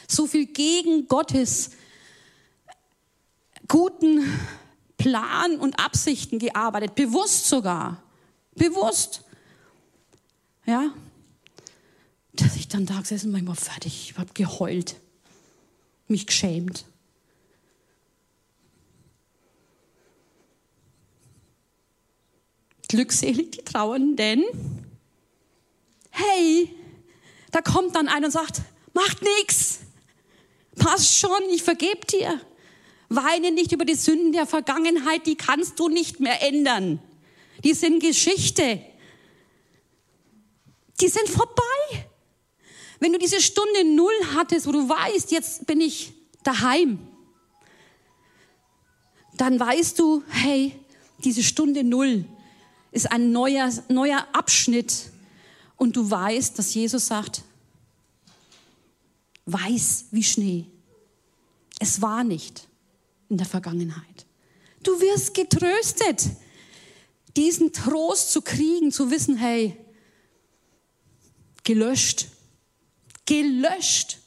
So 0.09 0.27
viel 0.27 0.47
gegen 0.47 1.09
Gottes 1.09 1.71
guten 3.67 4.23
Plan 4.99 5.57
und 5.57 5.79
Absichten 5.81 6.39
gearbeitet, 6.39 6.95
bewusst 6.95 7.49
sogar, 7.49 8.03
bewusst. 8.55 9.23
Ja, 10.67 10.93
dass 12.33 12.57
ich 12.57 12.69
dann 12.69 12.87
da 12.87 13.01
gesessen 13.01 13.33
bin, 13.33 13.47
war 13.47 13.57
fertig, 13.57 14.11
ich 14.11 14.19
habe 14.19 14.33
geheult, 14.33 14.97
mich 16.09 16.27
geschämt. 16.27 16.87
Glückselig 22.89 23.53
die 23.53 23.65
Trauern, 23.65 24.17
denn 24.17 24.45
hey, 26.11 26.75
da 27.51 27.61
kommt 27.61 27.97
dann 27.97 28.09
einer 28.09 28.27
und 28.27 28.33
sagt, 28.33 28.63
macht 28.93 29.23
nichts. 29.23 29.81
Passt 30.77 31.19
schon, 31.19 31.43
ich 31.51 31.63
vergebe 31.63 32.07
dir. 32.07 32.41
Weine 33.09 33.51
nicht 33.51 33.73
über 33.73 33.85
die 33.85 33.95
Sünden 33.95 34.33
der 34.33 34.47
Vergangenheit, 34.47 35.27
die 35.27 35.37
kannst 35.37 35.79
du 35.79 35.89
nicht 35.89 36.21
mehr 36.21 36.43
ändern. 36.43 36.99
Die 37.63 37.75
sind 37.75 38.03
Geschichte. 38.03 38.81
Die 41.01 41.09
sind 41.09 41.29
vorbei. 41.29 42.07
Wenn 43.03 43.13
du 43.13 43.19
diese 43.19 43.41
Stunde 43.41 43.83
Null 43.83 44.15
hattest, 44.33 44.65
wo 44.65 44.71
du 44.71 44.89
weißt, 44.89 45.33
jetzt 45.33 45.67
bin 45.67 45.81
ich 45.81 46.13
daheim, 46.45 47.01
dann 49.37 49.59
weißt 49.59 49.99
du, 49.99 50.23
hey, 50.29 50.79
diese 51.25 51.43
Stunde 51.43 51.83
Null 51.83 52.25
ist 52.93 53.11
ein 53.11 53.33
neuer, 53.33 53.73
neuer 53.89 54.25
Abschnitt. 54.33 55.11
Und 55.77 55.97
du 55.97 56.09
weißt, 56.09 56.57
dass 56.57 56.75
Jesus 56.75 57.09
sagt, 57.09 57.43
weiß 59.47 60.05
wie 60.13 60.23
Schnee. 60.23 60.67
Es 61.81 62.01
war 62.01 62.23
nicht. 62.23 62.69
in 63.29 63.37
der 63.37 63.49
Vergangenheit. 63.49 64.27
Du 64.85 65.01
wirst 65.01 65.35
getröstet, 65.35 66.23
diesen 67.37 67.73
Trost 67.73 68.31
zu 68.31 68.43
kriegen, 68.43 68.93
zu 68.93 69.11
wissen, 69.11 69.37
hey, 69.37 69.77
gelöscht, 71.65 72.29
gelöscht. 73.27 74.19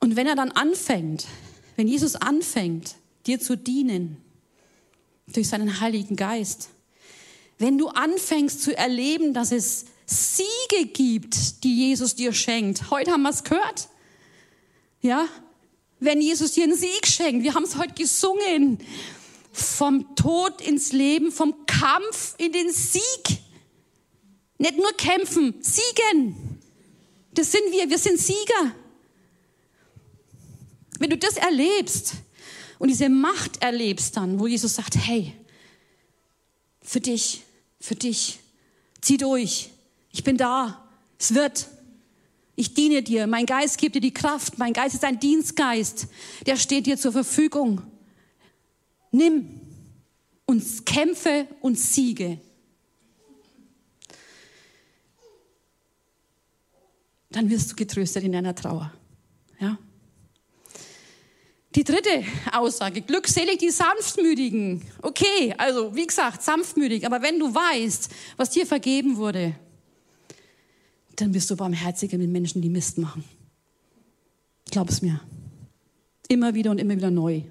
Und 0.00 0.16
wenn 0.16 0.26
er 0.26 0.36
dann 0.36 0.50
anfängt, 0.52 1.26
wenn 1.76 1.88
Jesus 1.88 2.14
anfängt, 2.16 2.96
dir 3.26 3.40
zu 3.40 3.56
dienen, 3.56 4.18
durch 5.26 5.48
seinen 5.48 5.80
Heiligen 5.80 6.16
Geist, 6.16 6.68
wenn 7.58 7.78
du 7.78 7.88
anfängst 7.88 8.62
zu 8.62 8.76
erleben, 8.76 9.32
dass 9.32 9.52
es 9.52 9.86
Siege 10.06 10.86
gibt, 10.92 11.64
die 11.64 11.88
Jesus 11.88 12.14
dir 12.14 12.32
schenkt. 12.32 12.90
Heute 12.90 13.12
haben 13.12 13.22
wir 13.22 13.30
es 13.30 13.44
gehört. 13.44 13.88
Ja, 15.00 15.26
wenn 16.00 16.20
Jesus 16.20 16.52
dir 16.52 16.64
einen 16.64 16.76
Sieg 16.76 17.06
schenkt. 17.06 17.42
Wir 17.42 17.54
haben 17.54 17.64
es 17.64 17.76
heute 17.76 17.94
gesungen. 17.94 18.78
Vom 19.52 20.14
Tod 20.16 20.60
ins 20.60 20.92
Leben, 20.92 21.30
vom 21.30 21.54
Kampf 21.66 22.34
in 22.38 22.52
den 22.52 22.70
Sieg. 22.70 23.43
Nicht 24.58 24.76
nur 24.76 24.92
kämpfen, 24.92 25.54
siegen. 25.60 26.60
Das 27.32 27.50
sind 27.50 27.72
wir, 27.72 27.88
wir 27.90 27.98
sind 27.98 28.18
Sieger. 28.18 28.74
Wenn 30.98 31.10
du 31.10 31.18
das 31.18 31.36
erlebst 31.36 32.14
und 32.78 32.88
diese 32.88 33.08
Macht 33.08 33.62
erlebst 33.62 34.16
dann, 34.16 34.38
wo 34.38 34.46
Jesus 34.46 34.74
sagt, 34.74 34.96
hey, 34.96 35.34
für 36.80 37.00
dich, 37.00 37.42
für 37.80 37.96
dich, 37.96 38.38
zieh 39.00 39.16
durch, 39.16 39.70
ich 40.12 40.22
bin 40.22 40.36
da, 40.36 40.88
es 41.18 41.34
wird, 41.34 41.66
ich 42.56 42.74
diene 42.74 43.02
dir, 43.02 43.26
mein 43.26 43.46
Geist 43.46 43.78
gibt 43.78 43.96
dir 43.96 44.00
die 44.00 44.14
Kraft, 44.14 44.58
mein 44.58 44.72
Geist 44.72 44.94
ist 44.94 45.04
ein 45.04 45.18
Dienstgeist, 45.18 46.06
der 46.46 46.56
steht 46.56 46.86
dir 46.86 46.96
zur 46.96 47.12
Verfügung. 47.12 47.82
Nimm 49.10 49.60
und 50.46 50.86
kämpfe 50.86 51.48
und 51.60 51.78
siege. 51.78 52.38
Dann 57.34 57.50
wirst 57.50 57.72
du 57.72 57.74
getröstet 57.74 58.22
in 58.22 58.30
deiner 58.30 58.54
Trauer. 58.54 58.92
Ja? 59.58 59.76
Die 61.74 61.82
dritte 61.82 62.22
Aussage, 62.52 63.00
glückselig 63.00 63.58
die 63.58 63.70
Sanftmütigen. 63.70 64.82
Okay, 65.02 65.52
also 65.58 65.96
wie 65.96 66.06
gesagt, 66.06 66.44
sanftmütig, 66.44 67.04
aber 67.04 67.22
wenn 67.22 67.40
du 67.40 67.52
weißt, 67.52 68.08
was 68.36 68.50
dir 68.50 68.64
vergeben 68.64 69.16
wurde, 69.16 69.56
dann 71.16 71.32
bist 71.32 71.50
du 71.50 71.56
barmherziger 71.56 72.18
mit 72.18 72.30
Menschen, 72.30 72.62
die 72.62 72.68
Mist 72.68 72.98
machen. 72.98 73.24
Glaub 74.70 74.88
es 74.88 75.02
mir. 75.02 75.20
Immer 76.28 76.54
wieder 76.54 76.70
und 76.70 76.78
immer 76.78 76.94
wieder 76.94 77.10
neu. 77.10 77.42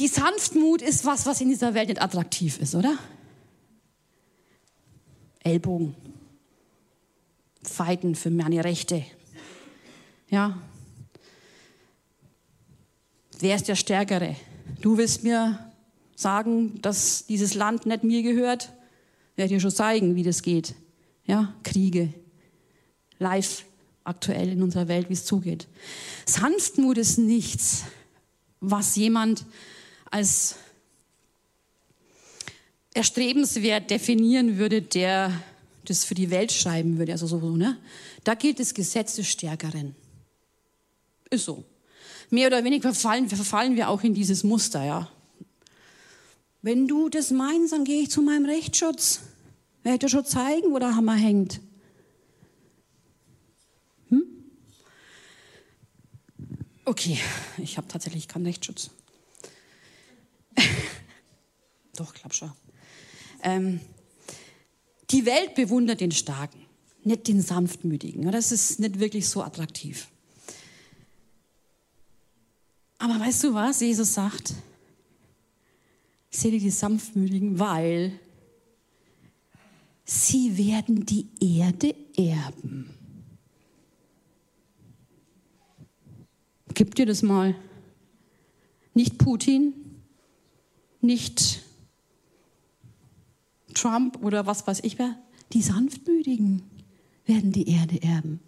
Die 0.00 0.08
Sanftmut 0.08 0.82
ist 0.82 1.04
was, 1.04 1.26
was 1.26 1.40
in 1.40 1.48
dieser 1.48 1.74
Welt 1.74 1.90
nicht 1.90 2.02
attraktiv 2.02 2.58
ist, 2.58 2.74
oder? 2.74 2.98
Ellbogen. 5.44 5.94
Feiten 7.62 8.14
für 8.14 8.30
meine 8.30 8.64
Rechte. 8.64 9.04
Ja, 10.28 10.58
Wer 13.42 13.56
ist 13.56 13.66
der 13.66 13.74
Stärkere? 13.74 14.36
Du 14.82 14.98
willst 14.98 15.24
mir 15.24 15.58
sagen, 16.14 16.80
dass 16.80 17.26
dieses 17.26 17.54
Land 17.54 17.86
nicht 17.86 18.04
mir 18.04 18.22
gehört? 18.22 18.72
Werde 19.34 19.54
dir 19.54 19.60
schon 19.60 19.72
zeigen, 19.72 20.14
wie 20.14 20.22
das 20.22 20.42
geht. 20.42 20.76
Ja, 21.26 21.52
Kriege. 21.64 22.14
Live 23.18 23.64
aktuell 24.04 24.48
in 24.48 24.62
unserer 24.62 24.86
Welt, 24.86 25.08
wie 25.08 25.14
es 25.14 25.24
zugeht. 25.24 25.66
Sanftmut 26.24 26.98
ist 26.98 27.18
nichts, 27.18 27.82
was 28.60 28.94
jemand 28.94 29.44
als 30.08 30.54
erstrebenswert 32.94 33.90
definieren 33.90 34.56
würde, 34.56 34.82
der 34.82 35.32
das 35.84 36.04
für 36.04 36.14
die 36.14 36.30
Welt 36.30 36.52
schreiben 36.52 36.98
würde. 36.98 37.12
Also 37.12 37.26
so, 37.26 37.38
ne? 37.56 37.78
Da 38.24 38.34
gilt 38.34 38.60
das 38.60 38.74
Gesetz 38.74 39.16
des 39.16 39.28
Stärkeren. 39.28 39.94
Ist 41.30 41.44
so 41.44 41.64
mehr 42.32 42.48
oder 42.48 42.64
weniger 42.64 42.92
verfallen, 42.92 43.28
verfallen 43.28 43.76
wir 43.76 43.88
auch 43.90 44.02
in 44.02 44.14
dieses 44.14 44.42
Muster, 44.42 44.82
ja. 44.82 45.08
Wenn 46.62 46.88
du 46.88 47.08
das 47.08 47.30
meinst, 47.30 47.72
dann 47.72 47.84
gehe 47.84 48.02
ich 48.02 48.10
zu 48.10 48.22
meinem 48.22 48.46
Rechtsschutz. 48.46 49.20
Wer 49.82 49.92
hätte 49.92 50.08
schon 50.08 50.24
zeigen, 50.24 50.72
wo 50.72 50.78
der 50.78 50.96
Hammer 50.96 51.14
hängt? 51.14 51.60
Hm? 54.08 54.24
Okay, 56.86 57.18
ich 57.58 57.76
habe 57.76 57.88
tatsächlich 57.88 58.28
keinen 58.28 58.46
Rechtsschutz. 58.46 58.90
Doch, 61.96 62.14
glaub 62.14 62.32
schon. 62.32 62.52
Ähm, 63.42 63.80
die 65.12 65.26
Welt 65.26 65.54
bewundert 65.54 66.00
den 66.00 66.10
Starken, 66.10 66.60
nicht 67.04 67.28
den 67.28 67.40
Sanftmütigen. 67.40 68.30
Das 68.32 68.50
ist 68.52 68.80
nicht 68.80 68.98
wirklich 68.98 69.28
so 69.28 69.42
attraktiv. 69.42 70.08
Aber 72.98 73.18
weißt 73.18 73.44
du 73.44 73.54
was? 73.54 73.80
Jesus 73.80 74.14
sagt, 74.14 74.54
selig 76.30 76.62
die 76.62 76.70
Sanftmütigen, 76.70 77.58
weil 77.58 78.18
sie 80.04 80.56
werden 80.56 81.04
die 81.04 81.26
Erde 81.40 81.94
erben. 82.16 82.90
Gib 86.74 86.94
dir 86.94 87.06
das 87.06 87.22
mal. 87.22 87.54
Nicht 88.94 89.18
Putin, 89.18 89.74
nicht 91.00 91.62
Trump 93.72 94.22
oder 94.22 94.46
was 94.46 94.66
weiß 94.66 94.80
ich 94.82 94.98
wer. 94.98 95.16
Die 95.52 95.62
Sanftmütigen 95.62 96.62
werden 97.26 97.52
die 97.52 97.68
Erde 97.68 98.02
erben. 98.02 98.40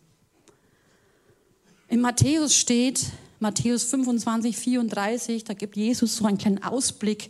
In 1.89 2.01
Matthäus 2.01 2.57
steht, 2.57 3.07
Matthäus 3.41 3.85
25, 3.85 4.57
34, 4.57 5.45
da 5.45 5.55
gibt 5.55 5.77
Jesus 5.77 6.17
so 6.17 6.25
einen 6.25 6.39
kleinen 6.39 6.63
Ausblick, 6.63 7.29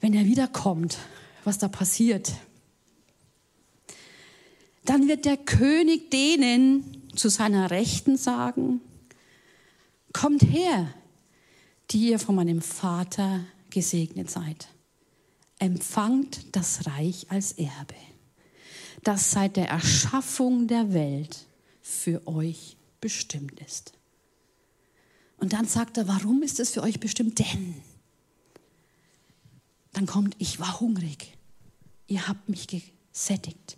wenn 0.00 0.12
er 0.12 0.24
wiederkommt, 0.24 0.98
was 1.44 1.58
da 1.58 1.68
passiert. 1.68 2.32
Dann 4.84 5.08
wird 5.08 5.24
der 5.24 5.36
König 5.36 6.10
denen 6.10 6.84
zu 7.14 7.28
seiner 7.28 7.70
Rechten 7.70 8.16
sagen, 8.16 8.80
kommt 10.12 10.42
her, 10.42 10.92
die 11.90 12.08
ihr 12.08 12.18
von 12.18 12.34
meinem 12.34 12.60
Vater 12.60 13.40
gesegnet 13.70 14.30
seid. 14.30 14.68
Empfangt 15.60 16.56
das 16.56 16.86
Reich 16.86 17.30
als 17.30 17.52
Erbe, 17.52 17.94
das 19.04 19.30
seit 19.30 19.56
der 19.56 19.68
Erschaffung 19.68 20.66
der 20.66 20.92
Welt 20.92 21.46
für 21.80 22.26
euch 22.26 22.76
bestimmt 23.00 23.60
ist. 23.60 23.92
Und 25.36 25.52
dann 25.52 25.66
sagt 25.66 25.96
er, 25.96 26.08
warum 26.08 26.42
ist 26.42 26.60
es 26.60 26.70
für 26.70 26.82
euch 26.82 26.98
bestimmt? 26.98 27.38
Denn 27.38 27.76
dann 29.92 30.06
kommt, 30.06 30.34
ich 30.38 30.60
war 30.60 30.80
hungrig, 30.80 31.36
ihr 32.06 32.26
habt 32.26 32.48
mich 32.48 32.66
gesättigt. 32.66 33.76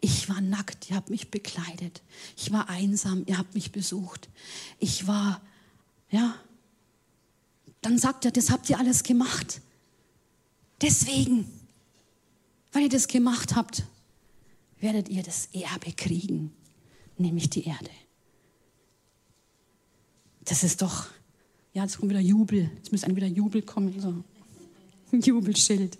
Ich 0.00 0.28
war 0.28 0.40
nackt, 0.40 0.90
ihr 0.90 0.96
habt 0.96 1.10
mich 1.10 1.30
bekleidet. 1.30 2.02
Ich 2.36 2.52
war 2.52 2.68
einsam, 2.68 3.24
ihr 3.26 3.38
habt 3.38 3.54
mich 3.54 3.72
besucht. 3.72 4.28
Ich 4.78 5.06
war, 5.06 5.40
ja. 6.10 6.34
Dann 7.80 7.98
sagt 7.98 8.24
er, 8.24 8.30
das 8.30 8.50
habt 8.50 8.70
ihr 8.70 8.78
alles 8.78 9.02
gemacht. 9.02 9.60
Deswegen, 10.84 11.46
weil 12.72 12.82
ihr 12.82 12.88
das 12.90 13.08
gemacht 13.08 13.56
habt, 13.56 13.84
werdet 14.80 15.08
ihr 15.08 15.22
das 15.22 15.48
Erbe 15.54 15.92
kriegen, 15.92 16.52
nämlich 17.16 17.48
die 17.48 17.64
Erde. 17.64 17.88
Das 20.44 20.62
ist 20.62 20.82
doch, 20.82 21.06
ja, 21.72 21.84
jetzt 21.84 21.96
kommt 21.96 22.10
wieder 22.10 22.20
Jubel. 22.20 22.70
Jetzt 22.76 22.92
müsste 22.92 23.06
ein 23.06 23.16
wieder 23.16 23.26
Jubel 23.26 23.62
kommen. 23.62 23.98
So. 23.98 24.22
Ein 25.10 25.20
Jubelschild. 25.22 25.96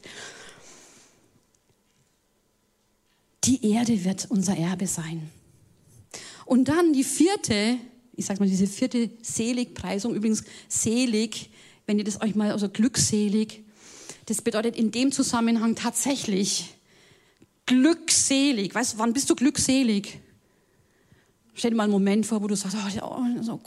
Die 3.44 3.66
Erde 3.72 4.04
wird 4.04 4.30
unser 4.30 4.54
Erbe 4.54 4.86
sein. 4.86 5.30
Und 6.44 6.68
dann 6.68 6.92
die 6.92 7.04
vierte, 7.04 7.78
ich 8.16 8.26
sag 8.26 8.38
mal, 8.38 8.48
diese 8.50 8.66
vierte 8.66 9.08
Seligpreisung, 9.22 10.14
übrigens 10.14 10.44
selig, 10.68 11.48
wenn 11.86 11.96
ihr 11.96 12.04
das 12.04 12.20
euch 12.20 12.34
mal, 12.34 12.52
also 12.52 12.68
glückselig, 12.68 13.64
das 14.26 14.42
bedeutet 14.42 14.76
in 14.76 14.90
dem 14.90 15.12
Zusammenhang 15.12 15.74
tatsächlich 15.74 16.74
glückselig. 17.66 18.74
Weißt 18.74 18.94
du, 18.94 18.98
wann 18.98 19.12
bist 19.12 19.28
du 19.30 19.34
glückselig? 19.34 20.20
Stell 21.54 21.70
dir 21.70 21.76
mal 21.76 21.84
einen 21.84 21.92
Moment 21.92 22.26
vor, 22.26 22.42
wo 22.42 22.48
du 22.48 22.56
sagst, 22.56 22.76
oh, 23.02 23.22
so, 23.40 23.60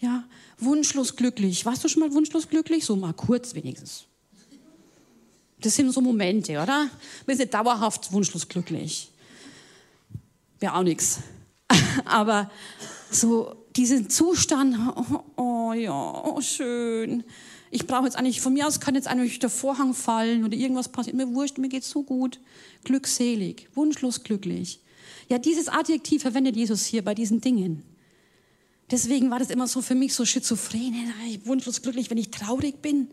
ja, 0.00 0.24
wunschlos 0.58 1.16
glücklich. 1.16 1.64
Warst 1.64 1.84
du 1.84 1.88
schon 1.88 2.00
mal 2.00 2.12
wunschlos 2.12 2.48
glücklich? 2.48 2.84
So 2.84 2.96
mal 2.96 3.12
kurz 3.12 3.54
wenigstens. 3.54 4.04
Das 5.60 5.74
sind 5.74 5.92
so 5.92 6.00
Momente, 6.00 6.52
oder? 6.60 6.88
Wir 7.26 7.36
sind 7.36 7.52
dauerhaft 7.52 8.12
wunschlos 8.12 8.48
glücklich. 8.48 9.10
Wäre 10.60 10.74
auch 10.74 10.82
nichts. 10.82 11.20
Aber 12.04 12.50
so 13.10 13.66
diesen 13.76 14.08
Zustand, 14.08 14.76
oh, 14.96 15.22
oh 15.36 15.72
ja, 15.72 15.92
oh 15.92 16.40
schön. 16.40 17.24
Ich 17.70 17.86
brauche 17.86 18.04
jetzt 18.04 18.16
eigentlich, 18.16 18.40
von 18.40 18.54
mir 18.54 18.66
aus 18.66 18.80
kann 18.80 18.94
jetzt 18.94 19.08
eigentlich 19.08 19.38
der 19.38 19.50
Vorhang 19.50 19.94
fallen 19.94 20.44
oder 20.44 20.56
irgendwas 20.56 20.88
passiert. 20.88 21.16
Mir 21.16 21.34
wurscht, 21.34 21.58
mir 21.58 21.68
geht's 21.68 21.90
so 21.90 22.02
gut. 22.02 22.40
Glückselig, 22.84 23.68
wunschlos 23.74 24.22
glücklich. 24.22 24.80
Ja, 25.28 25.38
dieses 25.38 25.68
Adjektiv 25.68 26.22
verwendet 26.22 26.56
Jesus 26.56 26.86
hier 26.86 27.04
bei 27.04 27.14
diesen 27.14 27.40
Dingen. 27.40 27.82
Deswegen 28.90 29.30
war 29.30 29.38
das 29.38 29.50
immer 29.50 29.66
so 29.66 29.82
für 29.82 29.94
mich 29.94 30.14
so 30.14 30.24
schizophren. 30.24 31.12
Ich 31.28 31.44
wunschlos 31.46 31.82
glücklich, 31.82 32.08
wenn 32.10 32.16
ich 32.16 32.30
traurig 32.30 32.80
bin. 32.80 33.10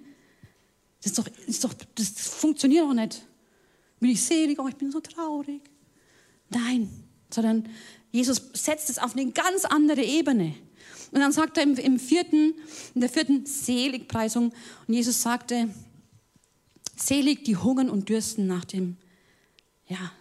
Das, 1.01 1.11
ist 1.11 1.17
doch, 1.17 1.27
ist 1.47 1.63
doch, 1.63 1.73
das 1.95 2.09
funktioniert 2.11 2.85
doch 2.85 2.93
nicht. 2.93 3.25
Bin 3.99 4.09
ich 4.09 4.23
selig, 4.23 4.57
oh, 4.59 4.67
ich 4.67 4.75
bin 4.75 4.91
so 4.91 5.01
traurig. 5.01 5.61
Nein, 6.49 6.89
sondern 7.29 7.67
Jesus 8.11 8.41
setzt 8.53 8.89
es 8.89 8.99
auf 8.99 9.15
eine 9.15 9.31
ganz 9.31 9.65
andere 9.65 10.03
Ebene. 10.03 10.55
Und 11.15 11.21
dann 11.21 11.31
sagt 11.31 11.55
er 11.55 11.63
im, 11.63 11.77
im 11.77 11.97
vierten, 11.97 12.53
in 12.93 12.99
der 12.99 13.09
vierten 13.09 13.45
Seligpreisung, 13.45 14.51
und 14.85 14.93
Jesus 14.93 15.21
sagte, 15.21 15.73
selig 16.97 17.45
die 17.45 17.55
hungern 17.55 17.89
und 17.89 18.09
dürsten 18.09 18.47
nach 18.47 18.65
dem, 18.65 18.97
ja, 19.87 20.11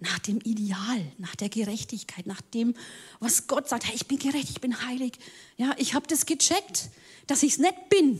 nach 0.00 0.18
dem 0.18 0.40
Ideal, 0.40 1.00
nach 1.18 1.36
der 1.36 1.48
Gerechtigkeit, 1.48 2.26
nach 2.26 2.40
dem, 2.40 2.74
was 3.20 3.46
Gott 3.46 3.68
sagt. 3.68 3.86
Hey, 3.86 3.94
ich 3.94 4.08
bin 4.08 4.18
gerecht, 4.18 4.50
ich 4.50 4.60
bin 4.60 4.84
heilig. 4.84 5.12
Ja, 5.58 5.76
ich 5.78 5.94
habe 5.94 6.08
das 6.08 6.26
gecheckt, 6.26 6.90
dass 7.28 7.44
ich 7.44 7.52
es 7.52 7.58
nicht 7.58 7.88
bin. 7.88 8.18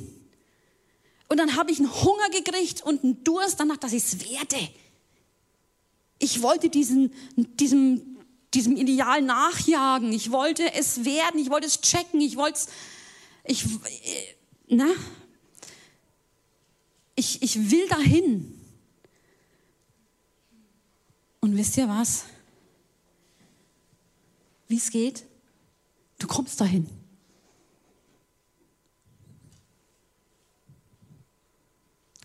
Und 1.28 1.38
dann 1.38 1.56
habe 1.56 1.72
ich 1.72 1.80
einen 1.80 1.92
Hunger 1.92 2.30
gekriegt 2.30 2.84
und 2.84 3.02
einen 3.02 3.24
Durst 3.24 3.58
danach, 3.58 3.78
dass 3.78 3.92
ich 3.92 4.04
es 4.04 4.30
werde. 4.30 4.68
Ich 6.20 6.40
wollte 6.40 6.70
diesen, 6.70 7.12
diesem, 7.34 8.11
diesem 8.54 8.76
Ideal 8.76 9.22
nachjagen. 9.22 10.12
Ich 10.12 10.30
wollte 10.30 10.72
es 10.74 11.04
werden. 11.04 11.40
Ich 11.40 11.50
wollte 11.50 11.66
es 11.66 11.80
checken. 11.80 12.20
Ich 12.20 12.36
wollte 12.36 12.58
es, 12.58 12.68
ich, 13.44 13.64
äh, 13.64 14.34
na, 14.68 14.88
ich, 17.14 17.42
ich 17.42 17.70
will 17.70 17.88
dahin. 17.88 18.58
Und 21.40 21.56
wisst 21.56 21.76
ihr 21.76 21.88
was? 21.88 22.24
Wie 24.68 24.76
es 24.76 24.90
geht? 24.90 25.24
Du 26.18 26.26
kommst 26.26 26.60
dahin. 26.60 26.88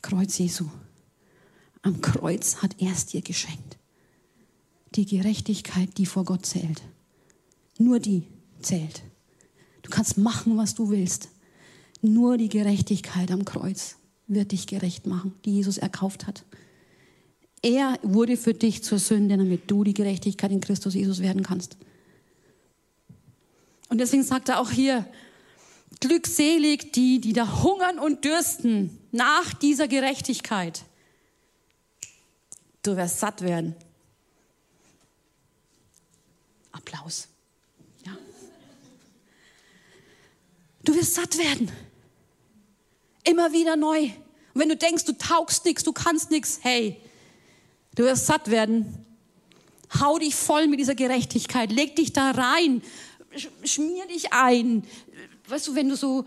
Kreuz 0.02 0.38
Jesu. 0.38 0.70
Am 1.82 2.00
Kreuz 2.02 2.58
hat 2.62 2.80
er 2.80 2.92
es 2.92 3.08
dir 3.08 3.22
geschenkt. 3.22 3.77
Die 4.98 5.06
Gerechtigkeit, 5.06 5.98
die 5.98 6.08
vor 6.08 6.26
Gott 6.26 6.46
zählt. 6.46 6.82
Nur 7.78 8.00
die 8.00 8.24
zählt. 8.62 9.04
Du 9.84 9.92
kannst 9.92 10.18
machen, 10.18 10.58
was 10.58 10.74
du 10.74 10.90
willst. 10.90 11.30
Nur 12.02 12.38
die 12.38 12.50
Gerechtigkeit 12.50 13.32
am 13.32 13.46
Kreuz 13.46 13.98
wird 14.26 14.52
dich 14.52 14.66
gerecht 14.66 15.06
machen, 15.06 15.34
die 15.46 15.54
Jesus 15.54 15.78
erkauft 15.78 16.26
hat. 16.26 16.44
Er 17.62 18.00
wurde 18.02 18.38
für 18.38 18.56
dich 18.56 18.84
zur 18.84 18.98
Sünde, 18.98 19.38
damit 19.38 19.70
du 19.70 19.84
die 19.84 19.94
Gerechtigkeit 19.94 20.52
in 20.52 20.62
Christus 20.62 20.96
Jesus 20.96 21.22
werden 21.22 21.44
kannst. 21.44 21.78
Und 23.90 24.00
deswegen 24.00 24.24
sagt 24.24 24.50
er 24.50 24.60
auch 24.60 24.72
hier, 24.72 25.06
glückselig 26.00 26.92
die, 26.92 27.22
die 27.22 27.34
da 27.34 27.64
hungern 27.64 28.00
und 28.00 28.26
dürsten 28.26 28.98
nach 29.12 29.54
dieser 29.54 29.88
Gerechtigkeit. 29.88 30.84
Du 32.82 32.98
wirst 32.98 33.20
satt 33.20 33.42
werden. 33.44 33.76
Applaus. 36.78 37.28
Ja. 38.06 38.18
Du 40.84 40.96
wirst 40.96 41.16
satt 41.16 41.38
werden. 41.38 41.72
Immer 43.24 43.52
wieder 43.52 43.76
neu. 43.76 44.04
Und 44.54 44.62
wenn 44.62 44.70
du 44.70 44.78
denkst, 44.78 45.06
du 45.06 45.14
taugst 45.14 45.66
nichts, 45.66 45.84
du 45.84 45.92
kannst 45.92 46.32
nichts, 46.32 46.60
hey, 46.62 47.02
Du 47.98 48.04
wirst 48.04 48.28
satt 48.28 48.52
werden. 48.52 48.86
Hau 50.00 50.20
dich 50.20 50.36
voll 50.36 50.68
mit 50.68 50.80
dieser 50.80 50.94
Gerechtigkeit. 50.94 51.72
Leg 51.72 51.96
dich 51.96 52.14
da 52.14 52.30
rein. 52.30 52.84
Schmier 53.64 54.06
dich 54.06 54.32
ein. 54.32 54.84
Weißt 55.48 55.68
du, 55.68 55.74
wenn 55.74 55.90
du 55.90 55.96
so, 55.96 56.26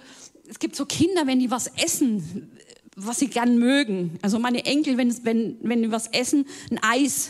es 0.49 0.59
gibt 0.59 0.75
so 0.75 0.85
Kinder, 0.85 1.29
wenn 1.29 1.39
die 1.39 1.53
was 1.53 1.69
essen, 1.69 2.51
was 2.97 3.21
sie 3.21 3.29
gern 3.29 3.57
mögen. 3.57 4.19
Also 4.21 4.41
meine 4.41 4.65
Enkel, 4.65 4.99
wenn, 4.99 5.25
wenn, 5.25 5.59
wenn 5.63 5.83
die 5.83 5.93
was 5.93 6.09
essen, 6.09 6.45
ein 6.73 6.81
Eis. 6.83 7.29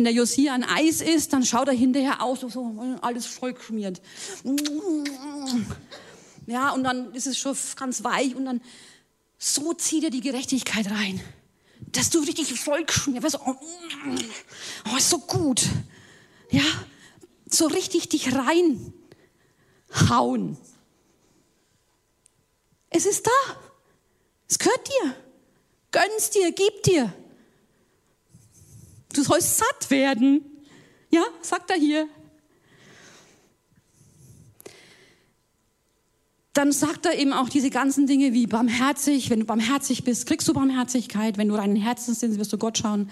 Wenn 0.00 0.04
der 0.04 0.14
Josia 0.14 0.54
ein 0.54 0.64
Eis 0.64 1.02
isst, 1.02 1.34
dann 1.34 1.44
schaut 1.44 1.68
er 1.68 1.74
hinterher 1.74 2.22
aus, 2.22 2.40
so 2.40 2.98
alles 3.02 3.26
voll 3.26 3.52
geschmiert. 3.52 4.00
Ja, 6.46 6.70
und 6.70 6.84
dann 6.84 7.12
ist 7.12 7.26
es 7.26 7.36
schon 7.36 7.54
ganz 7.76 8.02
weich 8.02 8.34
und 8.34 8.46
dann 8.46 8.62
so 9.36 9.74
zieht 9.74 10.04
er 10.04 10.08
die 10.08 10.22
Gerechtigkeit 10.22 10.90
rein 10.90 11.20
dass 11.92 12.08
du 12.08 12.20
richtig 12.20 12.58
voll 12.58 12.80
weißt 12.80 13.34
du, 13.34 13.38
oh, 13.44 13.56
oh, 14.90 14.96
ist 14.96 15.10
so 15.10 15.18
gut. 15.18 15.68
Ja, 16.50 16.64
so 17.50 17.66
richtig 17.66 18.08
dich 18.08 18.28
reinhauen. 19.92 20.56
Es 22.88 23.04
ist 23.04 23.26
da. 23.26 23.32
Es 24.48 24.58
gehört 24.58 24.88
dir. 24.88 25.14
Gönn's 25.90 26.30
dir, 26.30 26.52
gib 26.52 26.84
dir. 26.84 27.12
Du 29.12 29.22
sollst 29.22 29.58
satt 29.58 29.90
werden. 29.90 30.44
Ja, 31.10 31.22
sagt 31.42 31.70
er 31.70 31.76
hier. 31.76 32.08
dann 36.60 36.72
sagt 36.72 37.06
er 37.06 37.18
eben 37.18 37.32
auch 37.32 37.48
diese 37.48 37.70
ganzen 37.70 38.06
Dinge 38.06 38.34
wie 38.34 38.46
barmherzig. 38.46 39.30
Wenn 39.30 39.40
du 39.40 39.46
barmherzig 39.46 40.04
bist, 40.04 40.26
kriegst 40.26 40.46
du 40.46 40.52
Barmherzigkeit. 40.52 41.38
Wenn 41.38 41.48
du 41.48 41.54
reinen 41.54 41.76
Herzens 41.76 42.20
bist, 42.20 42.38
wirst 42.38 42.52
du 42.52 42.58
Gott 42.58 42.76
schauen. 42.76 43.10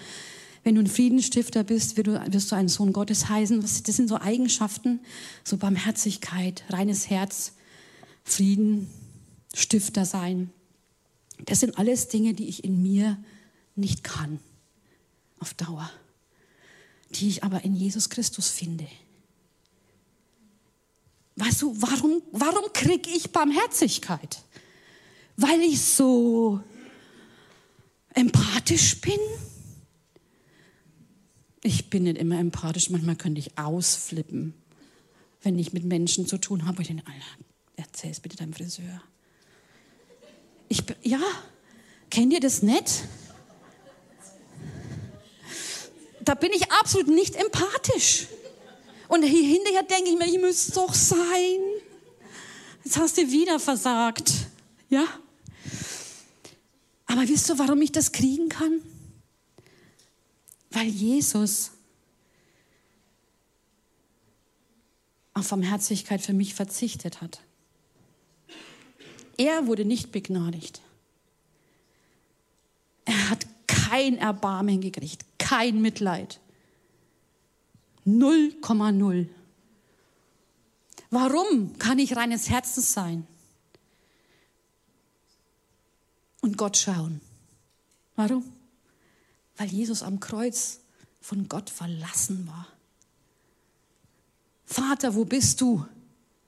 Wenn 0.63 0.75
du 0.75 0.81
ein 0.81 0.87
Friedensstifter 0.87 1.63
bist, 1.63 1.97
wirst 1.97 2.51
du 2.51 2.55
ein 2.55 2.67
Sohn 2.67 2.93
Gottes 2.93 3.27
heißen. 3.27 3.59
Das 3.61 3.77
sind 3.77 4.07
so 4.07 4.17
Eigenschaften, 4.19 4.99
so 5.43 5.57
Barmherzigkeit, 5.57 6.63
reines 6.69 7.09
Herz, 7.09 7.53
Frieden, 8.23 8.87
Stifter 9.55 10.05
sein. 10.05 10.51
Das 11.45 11.61
sind 11.61 11.79
alles 11.79 12.09
Dinge, 12.09 12.35
die 12.35 12.49
ich 12.49 12.65
in 12.65 12.83
mir 12.83 13.17
nicht 13.75 14.03
kann, 14.03 14.39
auf 15.39 15.53
Dauer, 15.53 15.89
die 17.11 17.29
ich 17.29 17.43
aber 17.43 17.63
in 17.63 17.75
Jesus 17.75 18.09
Christus 18.09 18.49
finde. 18.49 18.87
Weißt 21.35 21.61
du, 21.61 21.73
warum, 21.81 22.21
warum 22.31 22.73
kriege 22.73 23.09
ich 23.09 23.31
Barmherzigkeit? 23.31 24.41
Weil 25.37 25.61
ich 25.61 25.81
so 25.81 26.61
empathisch 28.13 28.99
bin? 28.99 29.19
Ich 31.63 31.89
bin 31.89 32.03
nicht 32.03 32.17
immer 32.17 32.39
empathisch, 32.39 32.89
manchmal 32.89 33.15
könnte 33.15 33.39
ich 33.39 33.57
ausflippen, 33.57 34.53
wenn 35.41 35.57
ich 35.57 35.71
mit 35.71 35.85
Menschen 35.85 36.27
zu 36.27 36.37
tun 36.37 36.65
habe. 36.65 36.81
Ich 36.81 36.89
denke, 36.89 37.05
Alter, 37.07 37.45
erzähl's 37.77 38.19
bitte 38.19 38.35
deinem 38.35 38.53
Friseur. 38.53 39.01
Ich, 40.67 40.83
ja, 41.01 41.21
kennt 42.09 42.33
ihr 42.33 42.39
das 42.41 42.61
nicht? 42.61 43.03
Da 46.29 46.35
bin 46.35 46.51
ich 46.53 46.71
absolut 46.71 47.07
nicht 47.07 47.35
empathisch. 47.35 48.27
Und 49.07 49.23
hinterher 49.23 49.81
denke 49.81 50.11
ich 50.11 50.15
mir, 50.15 50.27
ich 50.27 50.37
müsste 50.37 50.73
doch 50.73 50.93
sein. 50.93 51.59
Jetzt 52.83 52.97
hast 52.97 53.17
du 53.17 53.31
wieder 53.31 53.59
versagt. 53.59 54.31
Ja? 54.91 55.07
Aber 57.07 57.27
wisst 57.27 57.49
du, 57.49 57.57
warum 57.57 57.81
ich 57.81 57.91
das 57.91 58.11
kriegen 58.11 58.47
kann? 58.47 58.79
Weil 60.69 60.85
Jesus 60.89 61.71
auf 65.33 65.49
Barmherzigkeit 65.49 66.21
für 66.21 66.33
mich 66.33 66.53
verzichtet 66.53 67.21
hat. 67.21 67.41
Er 69.35 69.65
wurde 69.65 69.83
nicht 69.83 70.11
begnadigt. 70.11 70.79
Er 73.05 73.31
hat 73.31 73.47
kein 73.65 74.19
Erbarmen 74.19 74.79
gekriegt, 74.79 75.25
kein 75.49 75.81
Mitleid. 75.81 76.39
0,0. 78.05 79.27
Warum 81.09 81.79
kann 81.79 81.97
ich 81.97 82.15
reines 82.15 82.49
Herzens 82.51 82.93
sein 82.93 83.25
und 86.41 86.55
Gott 86.55 86.77
schauen? 86.77 87.19
Warum? 88.15 88.43
Weil 89.57 89.69
Jesus 89.69 90.03
am 90.03 90.19
Kreuz 90.19 90.81
von 91.19 91.49
Gott 91.49 91.71
verlassen 91.71 92.47
war. 92.47 92.67
Vater, 94.65 95.15
wo 95.15 95.25
bist 95.25 95.61
du? 95.61 95.83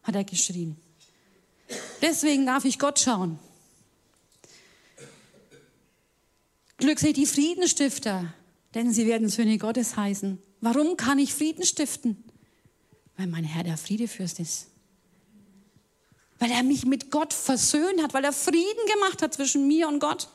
hat 0.04 0.16
er 0.16 0.24
geschrien. 0.24 0.78
Deswegen 2.02 2.46
darf 2.46 2.66
ich 2.66 2.78
Gott 2.78 3.00
schauen. 3.00 3.40
Glückselig 6.78 7.16
die 7.16 7.28
Friedenstifter, 7.28 8.34
denn 8.74 8.94
sie 8.94 9.06
werden 9.06 9.30
Söhne 9.30 9.58
Gottes 9.58 9.98
heißen. 9.98 10.40
Warum 10.62 10.98
kann 10.98 11.20
ich 11.20 11.34
Frieden 11.34 11.66
stiften? 11.66 12.24
Weil 13.18 13.28
mein 13.28 13.44
Herr 13.44 13.64
der 13.64 13.78
Friedefürst 13.78 14.40
ist. 14.40 14.68
Weil 16.40 16.52
er 16.52 16.64
mich 16.64 16.86
mit 16.86 17.12
Gott 17.12 17.34
versöhnt 17.34 18.02
hat, 18.02 18.14
weil 18.14 18.24
er 18.24 18.34
Frieden 18.34 18.86
gemacht 18.94 19.22
hat 19.22 19.34
zwischen 19.34 19.68
mir 19.68 19.88
und 19.88 20.00
Gott. 20.00 20.30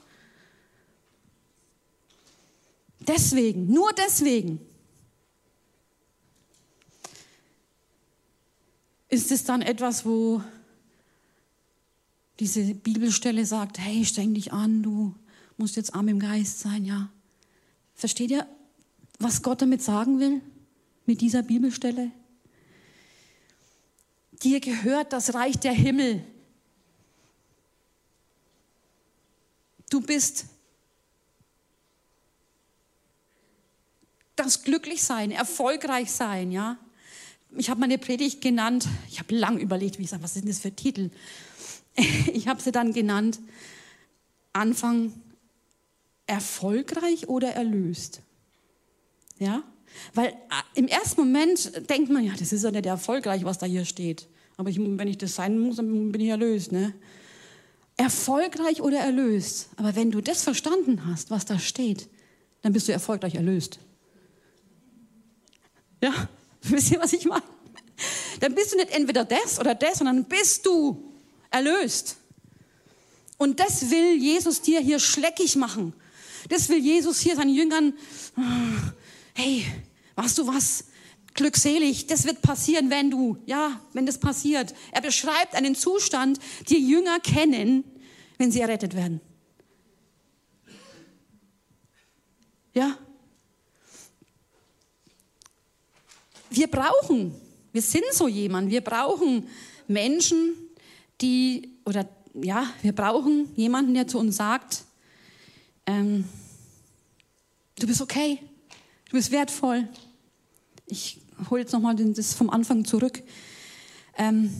Deswegen, 3.00 3.72
nur 3.72 3.92
deswegen 3.92 4.60
ist 9.08 9.30
es 9.30 9.44
dann 9.44 9.62
etwas, 9.62 10.04
wo 10.04 10.42
diese 12.40 12.74
Bibelstelle 12.74 13.46
sagt, 13.46 13.78
hey, 13.78 14.04
streng 14.04 14.34
dich 14.34 14.52
an, 14.52 14.82
du 14.82 15.14
musst 15.56 15.76
jetzt 15.76 15.94
arm 15.94 16.08
im 16.08 16.18
Geist 16.18 16.60
sein, 16.60 16.84
ja. 16.84 17.10
Versteht 17.96 18.30
ihr, 18.30 18.46
was 19.18 19.42
Gott 19.42 19.62
damit 19.62 19.82
sagen 19.82 20.20
will, 20.20 20.42
mit 21.06 21.22
dieser 21.22 21.42
Bibelstelle? 21.42 22.12
Dir 24.42 24.60
gehört 24.60 25.14
das 25.14 25.32
Reich 25.32 25.58
der 25.58 25.72
Himmel. 25.72 26.22
Du 29.88 30.02
bist 30.02 30.44
das 34.34 34.62
Glücklichsein, 34.64 35.30
erfolgreich 35.30 36.12
sein, 36.12 36.52
ja. 36.52 36.76
Ich 37.56 37.70
habe 37.70 37.80
meine 37.80 37.96
Predigt 37.96 38.42
genannt, 38.42 38.86
ich 39.08 39.18
habe 39.18 39.34
lang 39.34 39.58
überlegt, 39.58 39.98
wie 39.98 40.02
ich 40.02 40.10
sage, 40.10 40.22
was 40.22 40.34
sind 40.34 40.48
das 40.48 40.58
für 40.58 40.72
Titel? 40.72 41.10
Ich 42.34 42.46
habe 42.46 42.60
sie 42.60 42.72
dann 42.72 42.92
genannt, 42.92 43.40
Anfang 44.52 45.14
erfolgreich 46.26 47.28
oder 47.28 47.52
erlöst. 47.52 48.22
Ja? 49.38 49.62
Weil 50.14 50.28
äh, 50.28 50.34
im 50.74 50.88
ersten 50.88 51.20
Moment 51.20 51.88
denkt 51.88 52.10
man, 52.10 52.24
ja, 52.24 52.34
das 52.38 52.52
ist 52.52 52.64
ja 52.64 52.70
nicht 52.70 52.86
erfolgreich, 52.86 53.44
was 53.44 53.58
da 53.58 53.66
hier 53.66 53.84
steht. 53.84 54.28
Aber 54.56 54.70
ich, 54.70 54.78
wenn 54.78 55.08
ich 55.08 55.18
das 55.18 55.34
sein 55.34 55.58
muss, 55.58 55.76
dann 55.76 56.12
bin 56.12 56.20
ich 56.20 56.28
erlöst. 56.28 56.72
Ne? 56.72 56.94
Erfolgreich 57.96 58.80
oder 58.82 58.98
erlöst. 58.98 59.68
Aber 59.76 59.94
wenn 59.94 60.10
du 60.10 60.20
das 60.20 60.42
verstanden 60.42 61.06
hast, 61.06 61.30
was 61.30 61.44
da 61.44 61.58
steht, 61.58 62.08
dann 62.62 62.72
bist 62.72 62.88
du 62.88 62.92
erfolgreich 62.92 63.34
erlöst. 63.34 63.78
Ja, 66.02 66.28
wisst 66.62 66.90
ihr, 66.90 67.00
was 67.00 67.12
ich 67.12 67.24
meine? 67.24 67.42
Dann 68.40 68.54
bist 68.54 68.72
du 68.72 68.76
nicht 68.76 68.90
entweder 68.90 69.24
das 69.24 69.58
oder 69.58 69.74
das, 69.74 69.98
sondern 69.98 70.24
bist 70.24 70.66
du 70.66 71.12
erlöst. 71.50 72.16
Und 73.38 73.60
das 73.60 73.90
will 73.90 74.16
Jesus 74.16 74.62
dir 74.62 74.80
hier 74.80 74.98
schleckig 74.98 75.56
machen. 75.56 75.94
Das 76.48 76.68
will 76.68 76.78
Jesus 76.78 77.20
hier 77.20 77.36
seinen 77.36 77.54
Jüngern, 77.54 77.94
hey, 79.34 79.66
weißt 80.14 80.38
du 80.38 80.46
was? 80.46 80.84
Glückselig, 81.34 82.06
das 82.06 82.24
wird 82.24 82.40
passieren, 82.40 82.88
wenn 82.88 83.10
du, 83.10 83.36
ja, 83.44 83.80
wenn 83.92 84.06
das 84.06 84.18
passiert. 84.18 84.74
Er 84.90 85.02
beschreibt 85.02 85.54
einen 85.54 85.74
Zustand, 85.74 86.38
die 86.68 86.88
Jünger 86.88 87.20
kennen, 87.20 87.84
wenn 88.38 88.50
sie 88.50 88.60
errettet 88.60 88.94
werden. 88.94 89.20
Ja? 92.72 92.96
Wir 96.48 96.68
brauchen, 96.68 97.34
wir 97.72 97.82
sind 97.82 98.06
so 98.12 98.28
jemand, 98.28 98.70
wir 98.70 98.80
brauchen 98.80 99.46
Menschen, 99.88 100.54
die, 101.20 101.76
oder 101.84 102.08
ja, 102.34 102.66
wir 102.80 102.94
brauchen 102.94 103.54
jemanden, 103.56 103.92
der 103.92 104.08
zu 104.08 104.18
uns 104.18 104.36
sagt, 104.36 104.85
ähm, 105.86 106.24
du 107.78 107.86
bist 107.86 108.00
okay, 108.00 108.40
du 109.06 109.12
bist 109.12 109.30
wertvoll. 109.30 109.88
Ich 110.86 111.20
hole 111.50 111.62
jetzt 111.62 111.72
nochmal 111.72 111.96
das 111.96 112.34
vom 112.34 112.50
Anfang 112.50 112.84
zurück. 112.84 113.22
Ähm, 114.16 114.50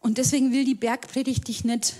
und 0.00 0.18
deswegen 0.18 0.52
will 0.52 0.64
die 0.64 0.74
Bergpredigt 0.74 1.48
dich 1.48 1.64
nicht 1.64 1.94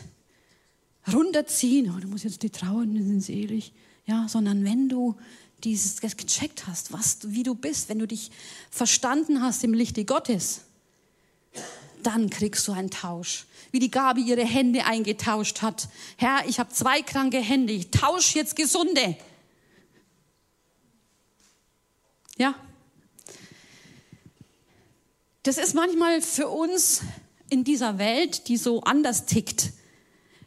runterziehen, 1.13 1.93
oh, 1.95 2.01
du 2.01 2.09
musst 2.09 2.25
jetzt 2.25 2.43
die 2.43 2.51
trauern, 2.51 2.95
die 2.95 3.03
sind 3.03 3.21
selig, 3.21 3.73
ja, 4.07 4.27
sondern 4.29 4.65
wenn 4.65 4.89
du 4.89 5.17
dieses 5.63 6.01
gecheckt 6.01 6.67
hast, 6.67 6.93
was, 6.93 7.19
wie 7.25 7.43
du 7.43 7.55
bist, 7.55 7.89
wenn 7.89 7.99
du 7.99 8.07
dich 8.07 8.31
verstanden 8.71 9.43
hast 9.43 9.65
im 9.65 9.73
Lichte 9.73 10.05
Gottes, 10.05 10.63
dann 12.07 12.31
kriegst 12.31 12.67
du 12.69 12.73
einen 12.73 12.91
Tausch. 12.91 13.47
Wie 13.71 13.79
die 13.79 13.91
Gabi 13.91 14.23
ihre 14.23 14.45
Hände 14.45 14.85
eingetauscht 14.85 15.63
hat. 15.63 15.89
Herr, 16.17 16.47
ich 16.47 16.59
habe 16.59 16.71
zwei 16.71 17.03
kranke 17.03 17.39
Hände, 17.39 17.73
ich 17.73 17.91
tausche 17.91 18.39
jetzt 18.39 18.57
gesunde. 18.57 19.17
Ja. 22.37 22.55
Das 25.43 25.59
ist 25.59 25.75
manchmal 25.75 26.23
für 26.23 26.49
uns 26.49 27.03
in 27.51 27.65
dieser 27.65 27.99
Welt, 27.99 28.49
die 28.49 28.57
so 28.57 28.83
anders 28.83 29.27
tickt, 29.27 29.73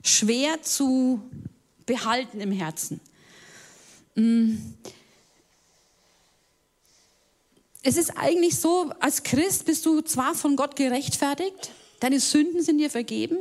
schwer 0.03 0.61
zu 0.63 1.21
behalten 1.85 2.39
im 2.41 2.51
Herzen. 2.51 2.99
Mm. 4.15 4.55
Es 7.87 7.95
ist 7.95 8.17
eigentlich 8.17 8.57
so, 8.57 8.91
als 8.99 9.23
Christ 9.23 9.63
bist 9.63 9.85
du 9.85 10.01
zwar 10.01 10.35
von 10.35 10.57
Gott 10.57 10.75
gerechtfertigt, 10.75 11.71
deine 12.01 12.19
Sünden 12.19 12.61
sind 12.61 12.79
dir 12.79 12.89
vergeben, 12.89 13.37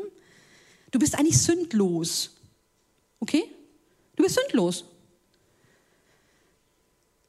du 0.93 1.01
bist 1.01 1.19
eigentlich 1.19 1.39
sündlos. 1.39 2.31
Okay? 3.19 3.43
Du 4.15 4.23
bist 4.23 4.37
sündlos. 4.37 4.85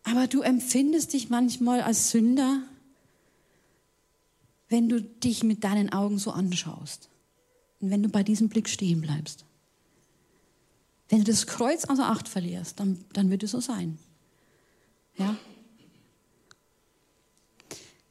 Aber 0.04 0.28
du 0.28 0.42
empfindest 0.42 1.14
dich 1.14 1.32
manchmal 1.32 1.82
als 1.82 2.12
Sünder, 2.12 2.62
wenn 4.70 4.88
du 4.88 5.02
dich 5.02 5.44
mit 5.44 5.64
deinen 5.64 5.92
Augen 5.92 6.20
so 6.20 6.30
anschaust 6.30 7.10
und 7.80 7.90
wenn 7.90 8.04
du 8.04 8.10
bei 8.10 8.22
diesem 8.22 8.48
Blick 8.48 8.70
stehen 8.70 9.02
bleibst. 9.02 9.44
Wenn 11.10 11.24
du 11.24 11.32
das 11.32 11.48
Kreuz 11.48 11.86
außer 11.86 12.06
Acht 12.06 12.28
verlierst, 12.28 12.80
dann, 12.80 13.04
dann 13.14 13.32
wird 13.32 13.42
es 13.42 13.50
so 13.50 13.60
sein. 13.60 13.98
Ja? 15.18 15.36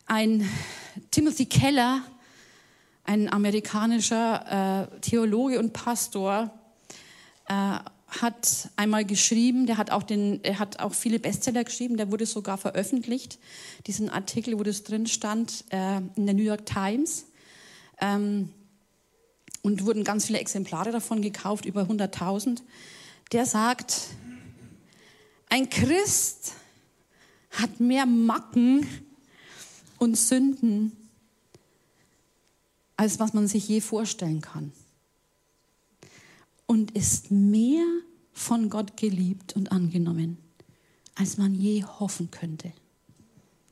Ein 0.08 0.48
Timothy 1.10 1.46
Keller, 1.46 2.00
ein 3.02 3.28
amerikanischer 3.32 4.88
äh, 4.92 5.00
Theologe 5.00 5.58
und 5.58 5.72
Pastor, 5.72 6.52
äh, 7.48 7.78
hat 8.06 8.70
einmal 8.76 9.04
geschrieben, 9.04 9.66
der 9.66 9.78
hat 9.78 9.90
auch, 9.90 10.04
den, 10.04 10.44
er 10.44 10.60
hat 10.60 10.78
auch 10.78 10.94
viele 10.94 11.18
Bestseller 11.18 11.64
geschrieben, 11.64 11.96
der 11.96 12.12
wurde 12.12 12.24
sogar 12.24 12.56
veröffentlicht, 12.56 13.40
diesen 13.88 14.08
Artikel, 14.08 14.56
wo 14.56 14.62
das 14.62 14.84
drin 14.84 15.08
stand, 15.08 15.64
äh, 15.70 15.96
in 16.14 16.26
der 16.26 16.36
New 16.36 16.44
York 16.44 16.66
Times. 16.66 17.26
Ähm, 18.00 18.50
und 19.62 19.84
wurden 19.86 20.04
ganz 20.04 20.26
viele 20.26 20.38
Exemplare 20.38 20.92
davon 20.92 21.20
gekauft, 21.20 21.66
über 21.66 21.82
100.000. 21.82 22.62
Der 23.32 23.44
sagt, 23.44 24.02
ein 25.48 25.68
Christ 25.68 26.52
hat 27.50 27.80
mehr 27.80 28.06
Macken 28.06 28.86
und 29.98 30.16
Sünden, 30.16 30.92
als 32.96 33.18
was 33.18 33.32
man 33.32 33.48
sich 33.48 33.68
je 33.68 33.80
vorstellen 33.80 34.40
kann. 34.40 34.72
Und 36.66 36.92
ist 36.92 37.30
mehr 37.30 37.84
von 38.32 38.70
Gott 38.70 38.96
geliebt 38.96 39.54
und 39.54 39.72
angenommen, 39.72 40.38
als 41.14 41.38
man 41.38 41.54
je 41.54 41.84
hoffen 41.84 42.30
könnte. 42.30 42.72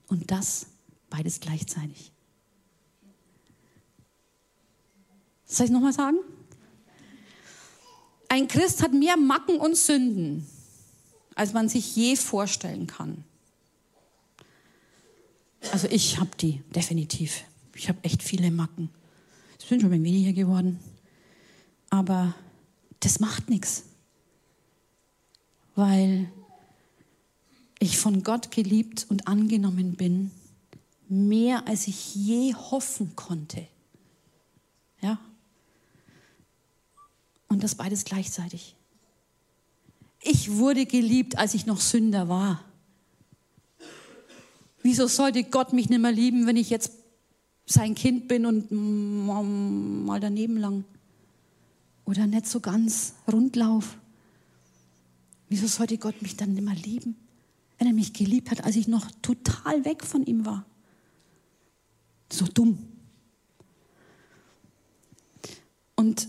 Und 0.08 0.30
das 0.30 0.66
beides 1.10 1.40
gleichzeitig. 1.40 2.12
Soll 5.46 5.66
ich 5.66 5.70
es 5.70 5.74
nochmal 5.74 5.92
sagen? 5.92 6.18
Ein 8.28 8.48
Christ 8.48 8.82
hat 8.82 8.92
mehr 8.92 9.16
Macken 9.16 9.60
und 9.60 9.76
Sünden, 9.76 10.46
als 11.34 11.52
man 11.52 11.68
sich 11.68 11.94
je 11.94 12.16
vorstellen 12.16 12.86
kann. 12.86 13.24
Also 15.72 15.88
ich 15.88 16.18
habe 16.18 16.30
die, 16.40 16.62
definitiv. 16.74 17.44
Ich 17.74 17.88
habe 17.88 17.98
echt 18.02 18.22
viele 18.22 18.50
Macken. 18.50 18.90
Es 19.58 19.68
sind 19.68 19.80
schon 19.80 19.92
ein 19.92 20.04
weniger 20.04 20.32
geworden. 20.32 20.78
Aber 21.90 22.34
das 23.00 23.20
macht 23.20 23.48
nichts. 23.50 23.84
Weil 25.74 26.30
ich 27.78 27.98
von 27.98 28.22
Gott 28.22 28.50
geliebt 28.50 29.06
und 29.08 29.26
angenommen 29.26 29.96
bin, 29.96 30.30
mehr 31.08 31.66
als 31.66 31.88
ich 31.88 32.14
je 32.14 32.54
hoffen 32.54 33.14
konnte. 33.16 33.66
Ja? 35.00 35.18
Und 37.48 37.62
das 37.62 37.74
beides 37.74 38.04
gleichzeitig. 38.04 38.74
Ich 40.20 40.52
wurde 40.52 40.86
geliebt, 40.86 41.36
als 41.36 41.54
ich 41.54 41.66
noch 41.66 41.80
Sünder 41.80 42.28
war. 42.28 42.64
Wieso 44.84 45.06
sollte 45.06 45.44
Gott 45.44 45.72
mich 45.72 45.88
nicht 45.88 45.98
mehr 45.98 46.12
lieben, 46.12 46.46
wenn 46.46 46.56
ich 46.56 46.68
jetzt 46.68 46.92
sein 47.64 47.94
Kind 47.94 48.28
bin 48.28 48.44
und 48.44 48.70
mal 48.70 50.20
daneben 50.20 50.58
lang? 50.58 50.84
Oder 52.04 52.26
nicht 52.26 52.46
so 52.46 52.60
ganz 52.60 53.14
rundlauf? 53.26 53.96
Wieso 55.48 55.66
sollte 55.68 55.96
Gott 55.96 56.20
mich 56.20 56.36
dann 56.36 56.52
nicht 56.52 56.64
mehr 56.64 56.74
lieben, 56.74 57.16
wenn 57.78 57.86
er 57.86 57.94
mich 57.94 58.12
geliebt 58.12 58.50
hat, 58.50 58.62
als 58.64 58.76
ich 58.76 58.86
noch 58.86 59.10
total 59.22 59.86
weg 59.86 60.04
von 60.04 60.26
ihm 60.26 60.44
war? 60.44 60.66
So 62.30 62.44
dumm. 62.44 62.78
Und 65.96 66.28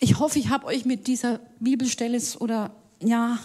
ich 0.00 0.18
hoffe, 0.18 0.40
ich 0.40 0.48
habe 0.48 0.66
euch 0.66 0.84
mit 0.84 1.06
dieser 1.06 1.38
Bibelstelle 1.60 2.20
oder 2.40 2.74
ja, 3.00 3.38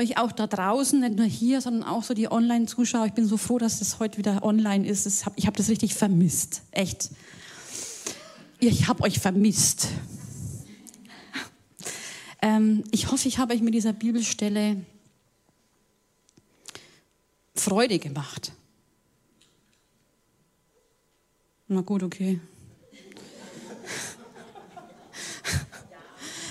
euch 0.00 0.18
auch 0.18 0.32
da 0.32 0.46
draußen, 0.46 0.98
nicht 0.98 1.16
nur 1.16 1.26
hier, 1.26 1.60
sondern 1.60 1.84
auch 1.84 2.02
so 2.02 2.14
die 2.14 2.30
Online-Zuschauer. 2.30 3.06
Ich 3.06 3.12
bin 3.12 3.26
so 3.26 3.36
froh, 3.36 3.58
dass 3.58 3.78
das 3.78 3.98
heute 3.98 4.16
wieder 4.18 4.42
online 4.42 4.86
ist. 4.86 5.06
Ich 5.36 5.46
habe 5.46 5.56
das 5.56 5.68
richtig 5.68 5.94
vermisst. 5.94 6.62
Echt. 6.70 7.10
Ich 8.58 8.88
habe 8.88 9.02
euch 9.02 9.20
vermisst. 9.20 9.88
Ähm, 12.42 12.84
ich 12.90 13.10
hoffe, 13.10 13.28
ich 13.28 13.38
habe 13.38 13.52
euch 13.52 13.60
mit 13.60 13.74
dieser 13.74 13.92
Bibelstelle 13.92 14.84
Freude 17.54 17.98
gemacht. 17.98 18.52
Na 21.68 21.82
gut, 21.82 22.02
okay. 22.02 22.40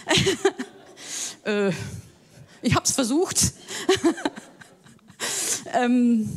äh, 1.43 1.72
ich 2.62 2.76
habe 2.76 2.86
es 2.86 2.91
versucht. 2.91 3.53
ähm, 5.74 6.30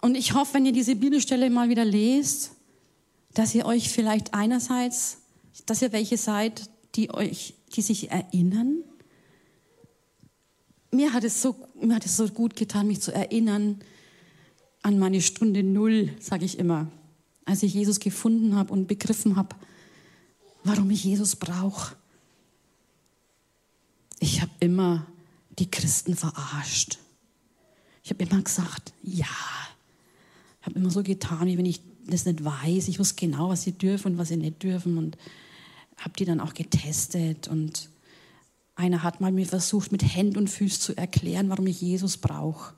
und 0.00 0.14
ich 0.14 0.34
hoffe, 0.34 0.54
wenn 0.54 0.66
ihr 0.66 0.72
diese 0.72 0.96
Bibelstelle 0.96 1.50
mal 1.50 1.68
wieder 1.68 1.84
lest, 1.84 2.52
dass 3.34 3.54
ihr 3.54 3.66
euch 3.66 3.90
vielleicht 3.90 4.34
einerseits, 4.34 5.18
dass 5.66 5.82
ihr 5.82 5.92
welche 5.92 6.16
seid, 6.16 6.70
die 6.94 7.12
euch, 7.12 7.54
die 7.74 7.82
sich 7.82 8.10
erinnern. 8.10 8.82
Mir 10.90 11.12
hat 11.12 11.24
es 11.24 11.42
so, 11.42 11.56
mir 11.80 11.96
hat 11.96 12.06
es 12.06 12.16
so 12.16 12.28
gut 12.28 12.56
getan, 12.56 12.86
mich 12.86 13.00
zu 13.02 13.12
erinnern 13.12 13.80
an 14.82 14.98
meine 14.98 15.20
Stunde 15.20 15.62
Null, 15.62 16.10
sage 16.20 16.44
ich 16.44 16.58
immer, 16.58 16.86
als 17.44 17.62
ich 17.62 17.74
Jesus 17.74 18.00
gefunden 18.00 18.54
habe 18.54 18.72
und 18.72 18.86
begriffen 18.86 19.36
habe, 19.36 19.56
warum 20.64 20.90
ich 20.90 21.04
Jesus 21.04 21.36
brauche. 21.36 21.96
Ich 24.18 24.40
habe 24.40 24.50
immer 24.60 25.06
die 25.58 25.70
Christen 25.70 26.16
verarscht. 26.16 26.98
Ich 28.02 28.10
habe 28.10 28.22
immer 28.24 28.42
gesagt, 28.42 28.92
ja. 29.02 29.26
Ich 30.60 30.66
habe 30.66 30.78
immer 30.78 30.90
so 30.90 31.02
getan, 31.02 31.46
wie 31.46 31.58
wenn 31.58 31.66
ich 31.66 31.80
das 32.06 32.24
nicht 32.24 32.44
weiß. 32.44 32.88
Ich 32.88 32.98
wusste 32.98 33.16
genau, 33.16 33.48
was 33.48 33.62
sie 33.62 33.72
dürfen 33.72 34.12
und 34.12 34.18
was 34.18 34.28
sie 34.28 34.36
nicht 34.36 34.62
dürfen 34.62 34.98
und 34.98 35.16
habe 35.96 36.14
die 36.18 36.24
dann 36.24 36.40
auch 36.40 36.54
getestet. 36.54 37.48
Und 37.48 37.88
einer 38.74 39.02
hat 39.02 39.20
mal 39.20 39.32
mir 39.32 39.46
versucht, 39.46 39.92
mit 39.92 40.02
Händen 40.02 40.38
und 40.38 40.48
Füßen 40.48 40.80
zu 40.80 40.96
erklären, 40.96 41.48
warum 41.48 41.66
ich 41.66 41.80
Jesus 41.80 42.16
brauche. 42.16 42.74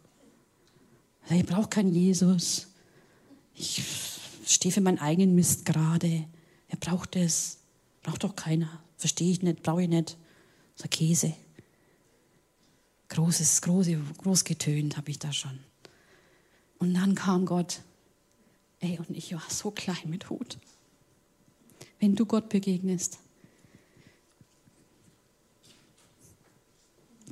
Ich 1.30 1.44
brauche 1.44 1.68
keinen 1.68 1.92
Jesus. 1.92 2.68
Ich 3.54 3.82
stehe 4.46 4.72
für 4.72 4.80
meinen 4.80 4.98
eigenen 4.98 5.34
Mist 5.34 5.66
gerade. 5.66 6.24
Wer 6.68 6.78
braucht 6.80 7.16
das? 7.16 7.58
Braucht 8.02 8.24
doch 8.24 8.34
keiner. 8.34 8.80
Verstehe 8.96 9.30
ich 9.30 9.42
nicht, 9.42 9.62
brauche 9.62 9.82
ich 9.82 9.88
nicht. 9.88 10.16
So 10.80 10.86
Käse. 10.88 11.34
Großes, 13.08 13.62
große, 13.62 13.98
groß 14.18 14.44
getönt 14.44 14.96
habe 14.96 15.10
ich 15.10 15.18
da 15.18 15.32
schon. 15.32 15.58
Und 16.78 16.94
dann 16.94 17.16
kam 17.16 17.46
Gott. 17.46 17.80
Ey, 18.80 18.98
und 18.98 19.10
ich 19.16 19.34
war 19.34 19.42
so 19.48 19.72
klein 19.72 20.04
mit 20.08 20.30
Hut. 20.30 20.56
Wenn 21.98 22.14
du 22.14 22.26
Gott 22.26 22.48
begegnest, 22.48 23.18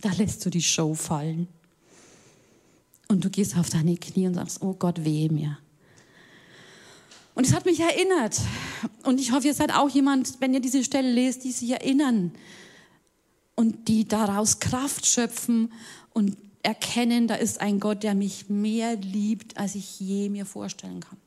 da 0.00 0.10
lässt 0.12 0.44
du 0.44 0.50
die 0.50 0.62
Show 0.62 0.94
fallen. 0.94 1.46
Und 3.06 3.24
du 3.24 3.30
gehst 3.30 3.56
auf 3.56 3.70
deine 3.70 3.96
Knie 3.96 4.26
und 4.26 4.34
sagst, 4.34 4.60
oh 4.60 4.74
Gott, 4.74 5.04
wehe 5.04 5.30
mir. 5.30 5.56
Und 7.36 7.46
es 7.46 7.54
hat 7.54 7.64
mich 7.64 7.78
erinnert. 7.78 8.40
Und 9.04 9.20
ich 9.20 9.30
hoffe, 9.30 9.46
ihr 9.46 9.54
seid 9.54 9.72
auch 9.72 9.90
jemand, 9.90 10.40
wenn 10.40 10.52
ihr 10.52 10.60
diese 10.60 10.82
Stelle 10.82 11.12
lest, 11.12 11.44
die 11.44 11.52
sich 11.52 11.70
erinnern 11.70 12.32
und 13.56 13.88
die 13.88 14.06
daraus 14.06 14.60
Kraft 14.60 15.06
schöpfen 15.06 15.72
und 16.12 16.36
erkennen, 16.62 17.26
da 17.26 17.34
ist 17.34 17.60
ein 17.60 17.80
Gott, 17.80 18.02
der 18.02 18.14
mich 18.14 18.48
mehr 18.48 18.96
liebt, 18.96 19.56
als 19.56 19.74
ich 19.74 19.98
je 19.98 20.28
mir 20.28 20.46
vorstellen 20.46 21.00
kann. 21.00 21.18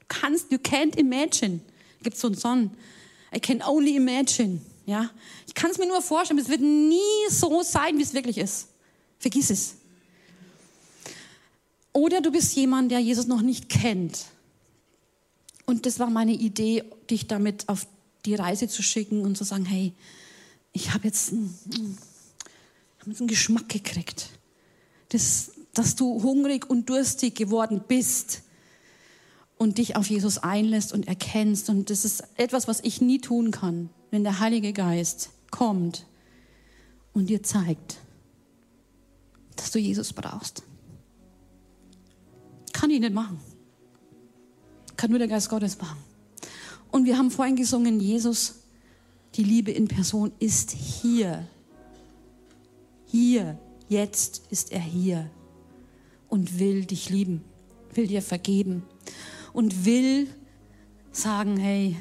Du 0.00 0.06
kannst, 0.08 0.50
you 0.50 0.58
can't 0.58 0.96
imagine. 0.96 1.60
Da 1.98 2.04
gibt 2.04 2.16
so 2.16 2.28
einen 2.28 2.36
Song. 2.36 2.70
I 3.34 3.40
can 3.40 3.62
only 3.62 3.96
imagine. 3.96 4.60
Ja? 4.86 5.10
Ich 5.46 5.54
kann 5.54 5.70
es 5.70 5.78
mir 5.78 5.86
nur 5.86 6.02
vorstellen, 6.02 6.38
es 6.38 6.48
wird 6.48 6.60
nie 6.60 6.98
so 7.30 7.62
sein, 7.62 7.98
wie 7.98 8.02
es 8.02 8.14
wirklich 8.14 8.38
ist. 8.38 8.68
Vergiss 9.18 9.50
es. 9.50 9.74
Oder 11.92 12.20
du 12.20 12.30
bist 12.30 12.54
jemand, 12.54 12.90
der 12.90 12.98
Jesus 12.98 13.26
noch 13.26 13.40
nicht 13.40 13.68
kennt. 13.68 14.26
Und 15.64 15.86
das 15.86 15.98
war 15.98 16.10
meine 16.10 16.32
Idee, 16.32 16.84
dich 17.08 17.26
damit 17.26 17.68
auf 17.68 17.86
die 18.26 18.34
Reise 18.34 18.68
zu 18.68 18.82
schicken 18.82 19.22
und 19.22 19.36
zu 19.36 19.44
sagen, 19.44 19.64
hey, 19.64 19.92
ich 20.74 20.92
habe 20.92 21.04
jetzt, 21.04 21.32
hab 22.98 23.06
jetzt 23.06 23.20
einen 23.20 23.28
Geschmack 23.28 23.68
gekriegt, 23.70 24.28
das, 25.08 25.52
dass 25.72 25.94
du 25.94 26.22
hungrig 26.22 26.68
und 26.68 26.90
durstig 26.90 27.36
geworden 27.36 27.82
bist 27.86 28.42
und 29.56 29.78
dich 29.78 29.96
auf 29.96 30.06
Jesus 30.10 30.38
einlässt 30.38 30.92
und 30.92 31.06
erkennst. 31.06 31.70
Und 31.70 31.90
das 31.90 32.04
ist 32.04 32.24
etwas, 32.36 32.66
was 32.66 32.80
ich 32.80 33.00
nie 33.00 33.20
tun 33.20 33.52
kann, 33.52 33.88
wenn 34.10 34.24
der 34.24 34.40
Heilige 34.40 34.72
Geist 34.72 35.30
kommt 35.52 36.06
und 37.12 37.30
dir 37.30 37.42
zeigt, 37.44 37.98
dass 39.54 39.70
du 39.70 39.78
Jesus 39.78 40.12
brauchst. 40.12 40.64
Kann 42.72 42.90
ich 42.90 42.98
nicht 42.98 43.14
machen. 43.14 43.38
Kann 44.96 45.10
nur 45.10 45.20
der 45.20 45.28
Geist 45.28 45.48
Gottes 45.48 45.78
machen. 45.78 45.98
Und 46.90 47.04
wir 47.04 47.16
haben 47.16 47.30
vorhin 47.30 47.54
gesungen, 47.54 48.00
Jesus 48.00 48.63
die 49.34 49.44
Liebe 49.44 49.70
in 49.70 49.88
Person 49.88 50.32
ist 50.38 50.70
hier. 50.70 51.46
Hier, 53.06 53.58
jetzt 53.88 54.42
ist 54.50 54.72
er 54.72 54.80
hier 54.80 55.30
und 56.28 56.58
will 56.58 56.84
dich 56.84 57.10
lieben, 57.10 57.44
will 57.94 58.06
dir 58.06 58.22
vergeben 58.22 58.82
und 59.52 59.84
will 59.84 60.28
sagen, 61.12 61.56
hey, 61.56 61.96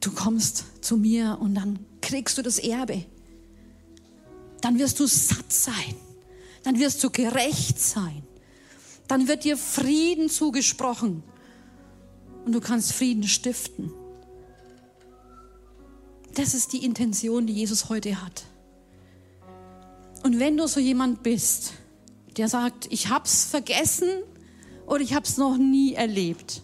du 0.00 0.10
kommst 0.10 0.64
zu 0.82 0.96
mir 0.96 1.38
und 1.40 1.54
dann 1.54 1.78
kriegst 2.00 2.38
du 2.38 2.42
das 2.42 2.58
Erbe. 2.58 3.04
Dann 4.60 4.78
wirst 4.78 5.00
du 5.00 5.06
satt 5.06 5.52
sein. 5.52 5.94
Dann 6.62 6.78
wirst 6.78 7.02
du 7.02 7.10
gerecht 7.10 7.80
sein. 7.80 8.22
Dann 9.08 9.28
wird 9.28 9.44
dir 9.44 9.56
Frieden 9.56 10.30
zugesprochen 10.30 11.22
und 12.44 12.52
du 12.52 12.60
kannst 12.60 12.92
Frieden 12.92 13.24
stiften. 13.24 13.92
Das 16.34 16.54
ist 16.54 16.72
die 16.72 16.84
Intention, 16.84 17.46
die 17.46 17.52
Jesus 17.52 17.88
heute 17.88 18.22
hat. 18.22 18.44
Und 20.22 20.38
wenn 20.38 20.56
du 20.56 20.66
so 20.66 20.80
jemand 20.80 21.22
bist, 21.22 21.74
der 22.36 22.48
sagt, 22.48 22.86
ich 22.90 23.10
hab's 23.10 23.44
vergessen 23.44 24.08
oder 24.86 25.00
ich 25.00 25.14
hab's 25.14 25.36
noch 25.36 25.58
nie 25.58 25.94
erlebt, 25.94 26.62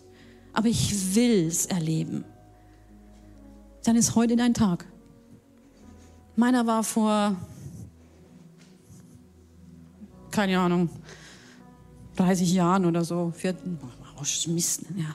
aber 0.53 0.69
ich 0.69 1.15
will's 1.15 1.67
erleben, 1.67 2.25
dann 3.85 3.97
ist 3.97 4.15
heute 4.15 4.37
dein 4.37 4.55
Tag. 4.55 4.87
Meiner 6.37 6.67
war 6.67 6.85
vor, 6.85 7.37
keine 10.31 10.59
Ahnung, 10.61 10.89
30 12.17 12.53
Jahren 12.53 12.87
oder 12.87 13.05
so, 13.05 13.33
vierten, 13.37 13.79
oh, 14.17 14.51
Mist, 14.51 14.83
ja. 14.97 15.15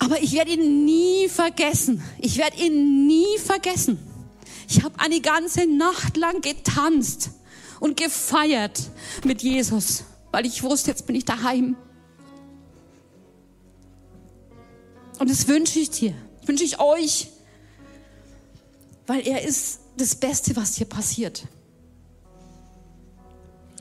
Aber 0.00 0.20
ich 0.20 0.32
werde 0.32 0.52
ihn 0.52 0.84
nie 0.84 1.28
vergessen. 1.28 2.02
Ich 2.18 2.38
werde 2.38 2.56
ihn 2.60 3.06
nie 3.06 3.38
vergessen. 3.38 3.98
Ich 4.68 4.82
habe 4.82 4.98
eine 4.98 5.20
ganze 5.20 5.66
Nacht 5.66 6.16
lang 6.16 6.40
getanzt 6.40 7.30
und 7.80 7.96
gefeiert 7.96 8.90
mit 9.24 9.42
Jesus, 9.42 10.04
weil 10.32 10.46
ich 10.46 10.62
wusste, 10.62 10.90
jetzt 10.90 11.06
bin 11.06 11.16
ich 11.16 11.24
daheim. 11.24 11.76
Und 15.18 15.28
das 15.28 15.46
wünsche 15.48 15.78
ich 15.78 15.90
dir, 15.90 16.14
wünsche 16.46 16.64
ich 16.64 16.80
euch, 16.80 17.28
weil 19.06 19.26
er 19.26 19.42
ist 19.42 19.80
das 19.98 20.14
Beste, 20.14 20.56
was 20.56 20.72
dir 20.72 20.86
passiert. 20.86 21.46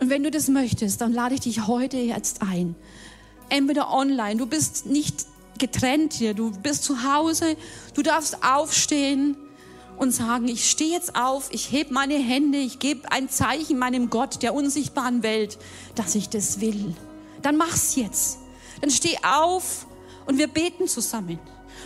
Und 0.02 0.10
wenn 0.10 0.24
du 0.24 0.32
das 0.32 0.50
möchtest, 0.50 1.00
dann 1.00 1.14
lade 1.14 1.36
ich 1.36 1.42
dich 1.42 1.66
heute 1.68 1.98
jetzt 1.98 2.42
ein. 2.42 2.76
Entweder 3.48 3.94
online, 3.94 4.38
du 4.38 4.48
bist 4.48 4.86
nicht 4.86 5.26
getrennt 5.60 6.14
hier. 6.14 6.34
Du 6.34 6.52
bist 6.52 6.84
zu 6.84 7.04
Hause, 7.04 7.56
du 7.94 8.02
darfst 8.02 8.44
aufstehen 8.44 9.38
und 9.98 10.12
sagen, 10.12 10.48
ich 10.48 10.70
stehe 10.70 10.92
jetzt 10.92 11.16
auf, 11.16 11.50
ich 11.52 11.72
heb 11.72 11.92
meine 11.92 12.16
Hände, 12.16 12.58
ich 12.58 12.80
gebe 12.80 13.12
ein 13.12 13.30
Zeichen 13.30 13.78
meinem 13.78 14.10
Gott 14.10 14.42
der 14.42 14.54
unsichtbaren 14.54 15.24
Welt, 15.24 15.58
dass 15.96 16.16
ich 16.16 16.30
das 16.30 16.62
will. 16.62 16.96
Dann 17.42 17.58
mach's 17.58 17.96
jetzt. 17.96 18.40
Dann 18.82 18.90
steh 18.90 19.18
auf 19.24 19.86
und 20.26 20.38
wir 20.38 20.48
beten 20.48 20.88
zusammen. 20.88 21.40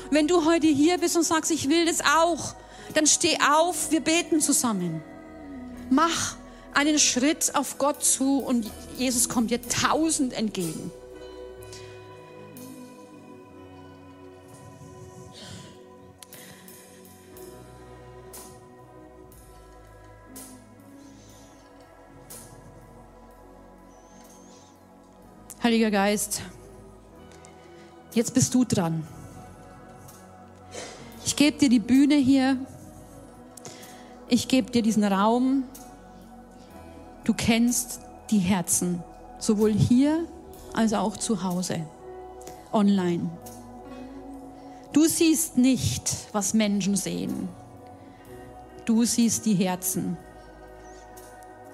Und 0.10 0.12
wenn 0.12 0.28
du 0.28 0.46
heute 0.46 0.68
hier 0.68 1.00
bist 1.00 1.18
und 1.18 1.24
sagst, 1.24 1.52
ich 1.52 1.70
will 1.70 1.86
das 1.86 2.02
auch, 2.02 2.56
dann 2.94 3.08
steh 3.08 3.38
auf, 3.52 3.92
wir 3.92 4.02
beten 4.02 4.42
zusammen. 4.42 5.02
Mach 5.90 6.36
einen 6.74 7.00
Schritt 7.00 7.56
auf 7.56 7.78
Gott 7.78 8.04
zu 8.04 8.40
und 8.40 8.70
Jesus 8.98 9.30
kommt 9.30 9.52
dir 9.52 9.62
tausend 9.62 10.34
entgegen. 10.34 10.92
Heiliger 25.64 25.92
Geist, 25.92 26.42
jetzt 28.14 28.34
bist 28.34 28.54
du 28.54 28.66
dran. 28.66 29.08
Ich 31.26 31.38
gebe 31.38 31.58
dir 31.58 31.70
die 31.70 31.80
Bühne 31.80 32.16
hier. 32.16 32.58
Ich 34.28 34.50
gebe 34.50 34.70
dir 34.72 34.82
diesen 34.82 35.06
Raum. 35.06 35.64
Du 37.24 37.34
kennst 37.34 38.02
die 38.30 38.40
Herzen, 38.40 39.02
sowohl 39.40 39.72
hier 39.72 40.28
als 40.74 40.92
auch 40.92 41.16
zu 41.16 41.44
Hause, 41.44 41.88
online. 42.74 43.30
Du 44.92 45.06
siehst 45.06 45.58
nicht, 45.58 46.14
was 46.34 46.54
Menschen 46.54 46.98
sehen. 46.98 47.48
Du 48.84 49.06
siehst 49.06 49.46
die 49.46 49.56
Herzen. 49.56 50.18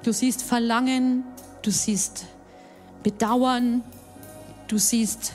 Du 0.04 0.14
siehst 0.14 0.44
Verlangen, 0.44 1.24
du 1.64 1.72
siehst 1.72 2.28
Bedauern, 3.04 3.84
du 4.68 4.78
siehst 4.78 5.34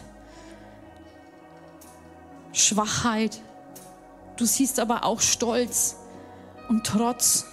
Schwachheit, 2.52 3.40
du 4.36 4.44
siehst 4.44 4.78
aber 4.78 5.04
auch 5.04 5.20
Stolz 5.20 5.96
und 6.68 6.84
Trotz 6.84 7.46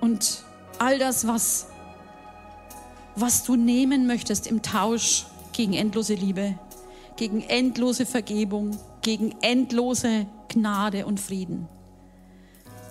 und 0.00 0.42
all 0.78 0.98
das, 0.98 1.26
was, 1.26 1.66
was 3.16 3.44
du 3.44 3.56
nehmen 3.56 4.06
möchtest 4.06 4.46
im 4.46 4.62
Tausch 4.62 5.26
gegen 5.52 5.74
endlose 5.74 6.14
Liebe, 6.14 6.58
gegen 7.16 7.42
endlose 7.42 8.06
Vergebung, 8.06 8.78
gegen 9.02 9.34
endlose 9.42 10.26
Gnade 10.48 11.06
und 11.06 11.20
Frieden. 11.20 11.68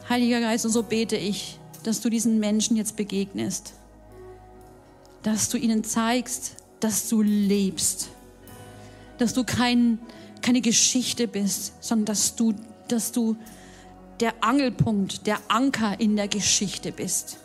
Heiliger 0.07 0.39
Geist, 0.39 0.65
und 0.65 0.71
so 0.71 0.83
bete 0.83 1.17
ich, 1.17 1.59
dass 1.83 2.01
du 2.01 2.09
diesen 2.09 2.39
Menschen 2.39 2.77
jetzt 2.77 2.95
begegnest 2.95 3.73
dass 5.24 5.49
du 5.49 5.57
ihnen 5.57 5.84
zeigst, 5.84 6.55
dass 6.80 7.09
du 7.09 7.22
lebst, 7.22 8.09
dass 9.17 9.34
du 9.34 9.43
kein, 9.43 9.99
keine 10.41 10.61
Geschichte 10.61 11.28
bist, 11.28 11.74
sondern 11.84 12.05
dass 12.05 12.36
du, 12.36 12.53
dass 12.88 13.11
du 13.11 13.36
der 14.20 14.43
Angelpunkt, 14.43 15.28
der 15.28 15.39
Anker 15.47 15.99
in 15.99 16.15
der 16.15 16.28
Geschichte 16.28 16.91
bist, 16.91 17.38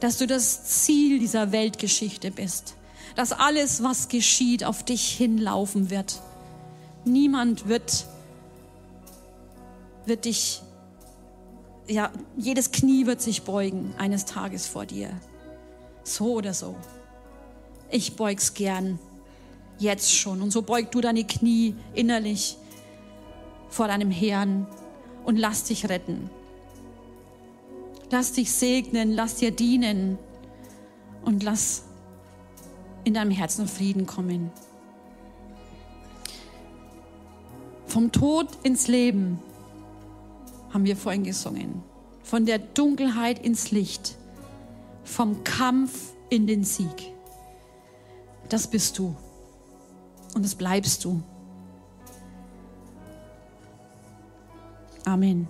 dass 0.00 0.18
du 0.18 0.26
das 0.26 0.64
Ziel 0.64 1.18
dieser 1.18 1.52
Weltgeschichte 1.52 2.30
bist, 2.30 2.76
dass 3.14 3.32
alles, 3.32 3.82
was 3.82 4.08
geschieht, 4.08 4.64
auf 4.64 4.82
dich 4.84 5.10
hinlaufen 5.10 5.90
wird. 5.90 6.20
Niemand 7.04 7.68
wird, 7.68 8.06
wird 10.06 10.24
dich, 10.24 10.62
ja, 11.86 12.10
jedes 12.36 12.72
Knie 12.72 13.06
wird 13.06 13.20
sich 13.20 13.42
beugen 13.42 13.94
eines 13.98 14.24
Tages 14.24 14.66
vor 14.66 14.86
dir. 14.86 15.10
So 16.04 16.32
oder 16.32 16.54
so 16.54 16.74
ich 17.92 18.16
beug's 18.16 18.54
gern, 18.54 18.98
jetzt 19.78 20.12
schon. 20.12 20.42
Und 20.42 20.50
so 20.50 20.62
beug 20.62 20.90
du 20.90 21.00
deine 21.00 21.24
Knie 21.24 21.74
innerlich 21.94 22.56
vor 23.68 23.88
deinem 23.88 24.10
Herrn 24.10 24.66
und 25.24 25.36
lass 25.36 25.64
dich 25.64 25.88
retten. 25.88 26.30
Lass 28.10 28.32
dich 28.32 28.52
segnen, 28.52 29.12
lass 29.12 29.36
dir 29.36 29.50
dienen 29.50 30.18
und 31.24 31.42
lass 31.42 31.84
in 33.04 33.14
deinem 33.14 33.30
Herzen 33.30 33.66
Frieden 33.66 34.06
kommen. 34.06 34.50
Vom 37.86 38.12
Tod 38.12 38.48
ins 38.62 38.88
Leben 38.88 39.38
haben 40.70 40.84
wir 40.84 40.96
vorhin 40.96 41.24
gesungen. 41.24 41.82
Von 42.22 42.46
der 42.46 42.58
Dunkelheit 42.58 43.44
ins 43.44 43.70
Licht. 43.70 44.16
Vom 45.04 45.44
Kampf 45.44 46.12
in 46.30 46.46
den 46.46 46.64
Sieg. 46.64 47.11
Das 48.48 48.66
bist 48.66 48.98
du. 48.98 49.14
Und 50.34 50.44
das 50.44 50.54
bleibst 50.54 51.04
du. 51.04 51.22
Amen. 55.04 55.48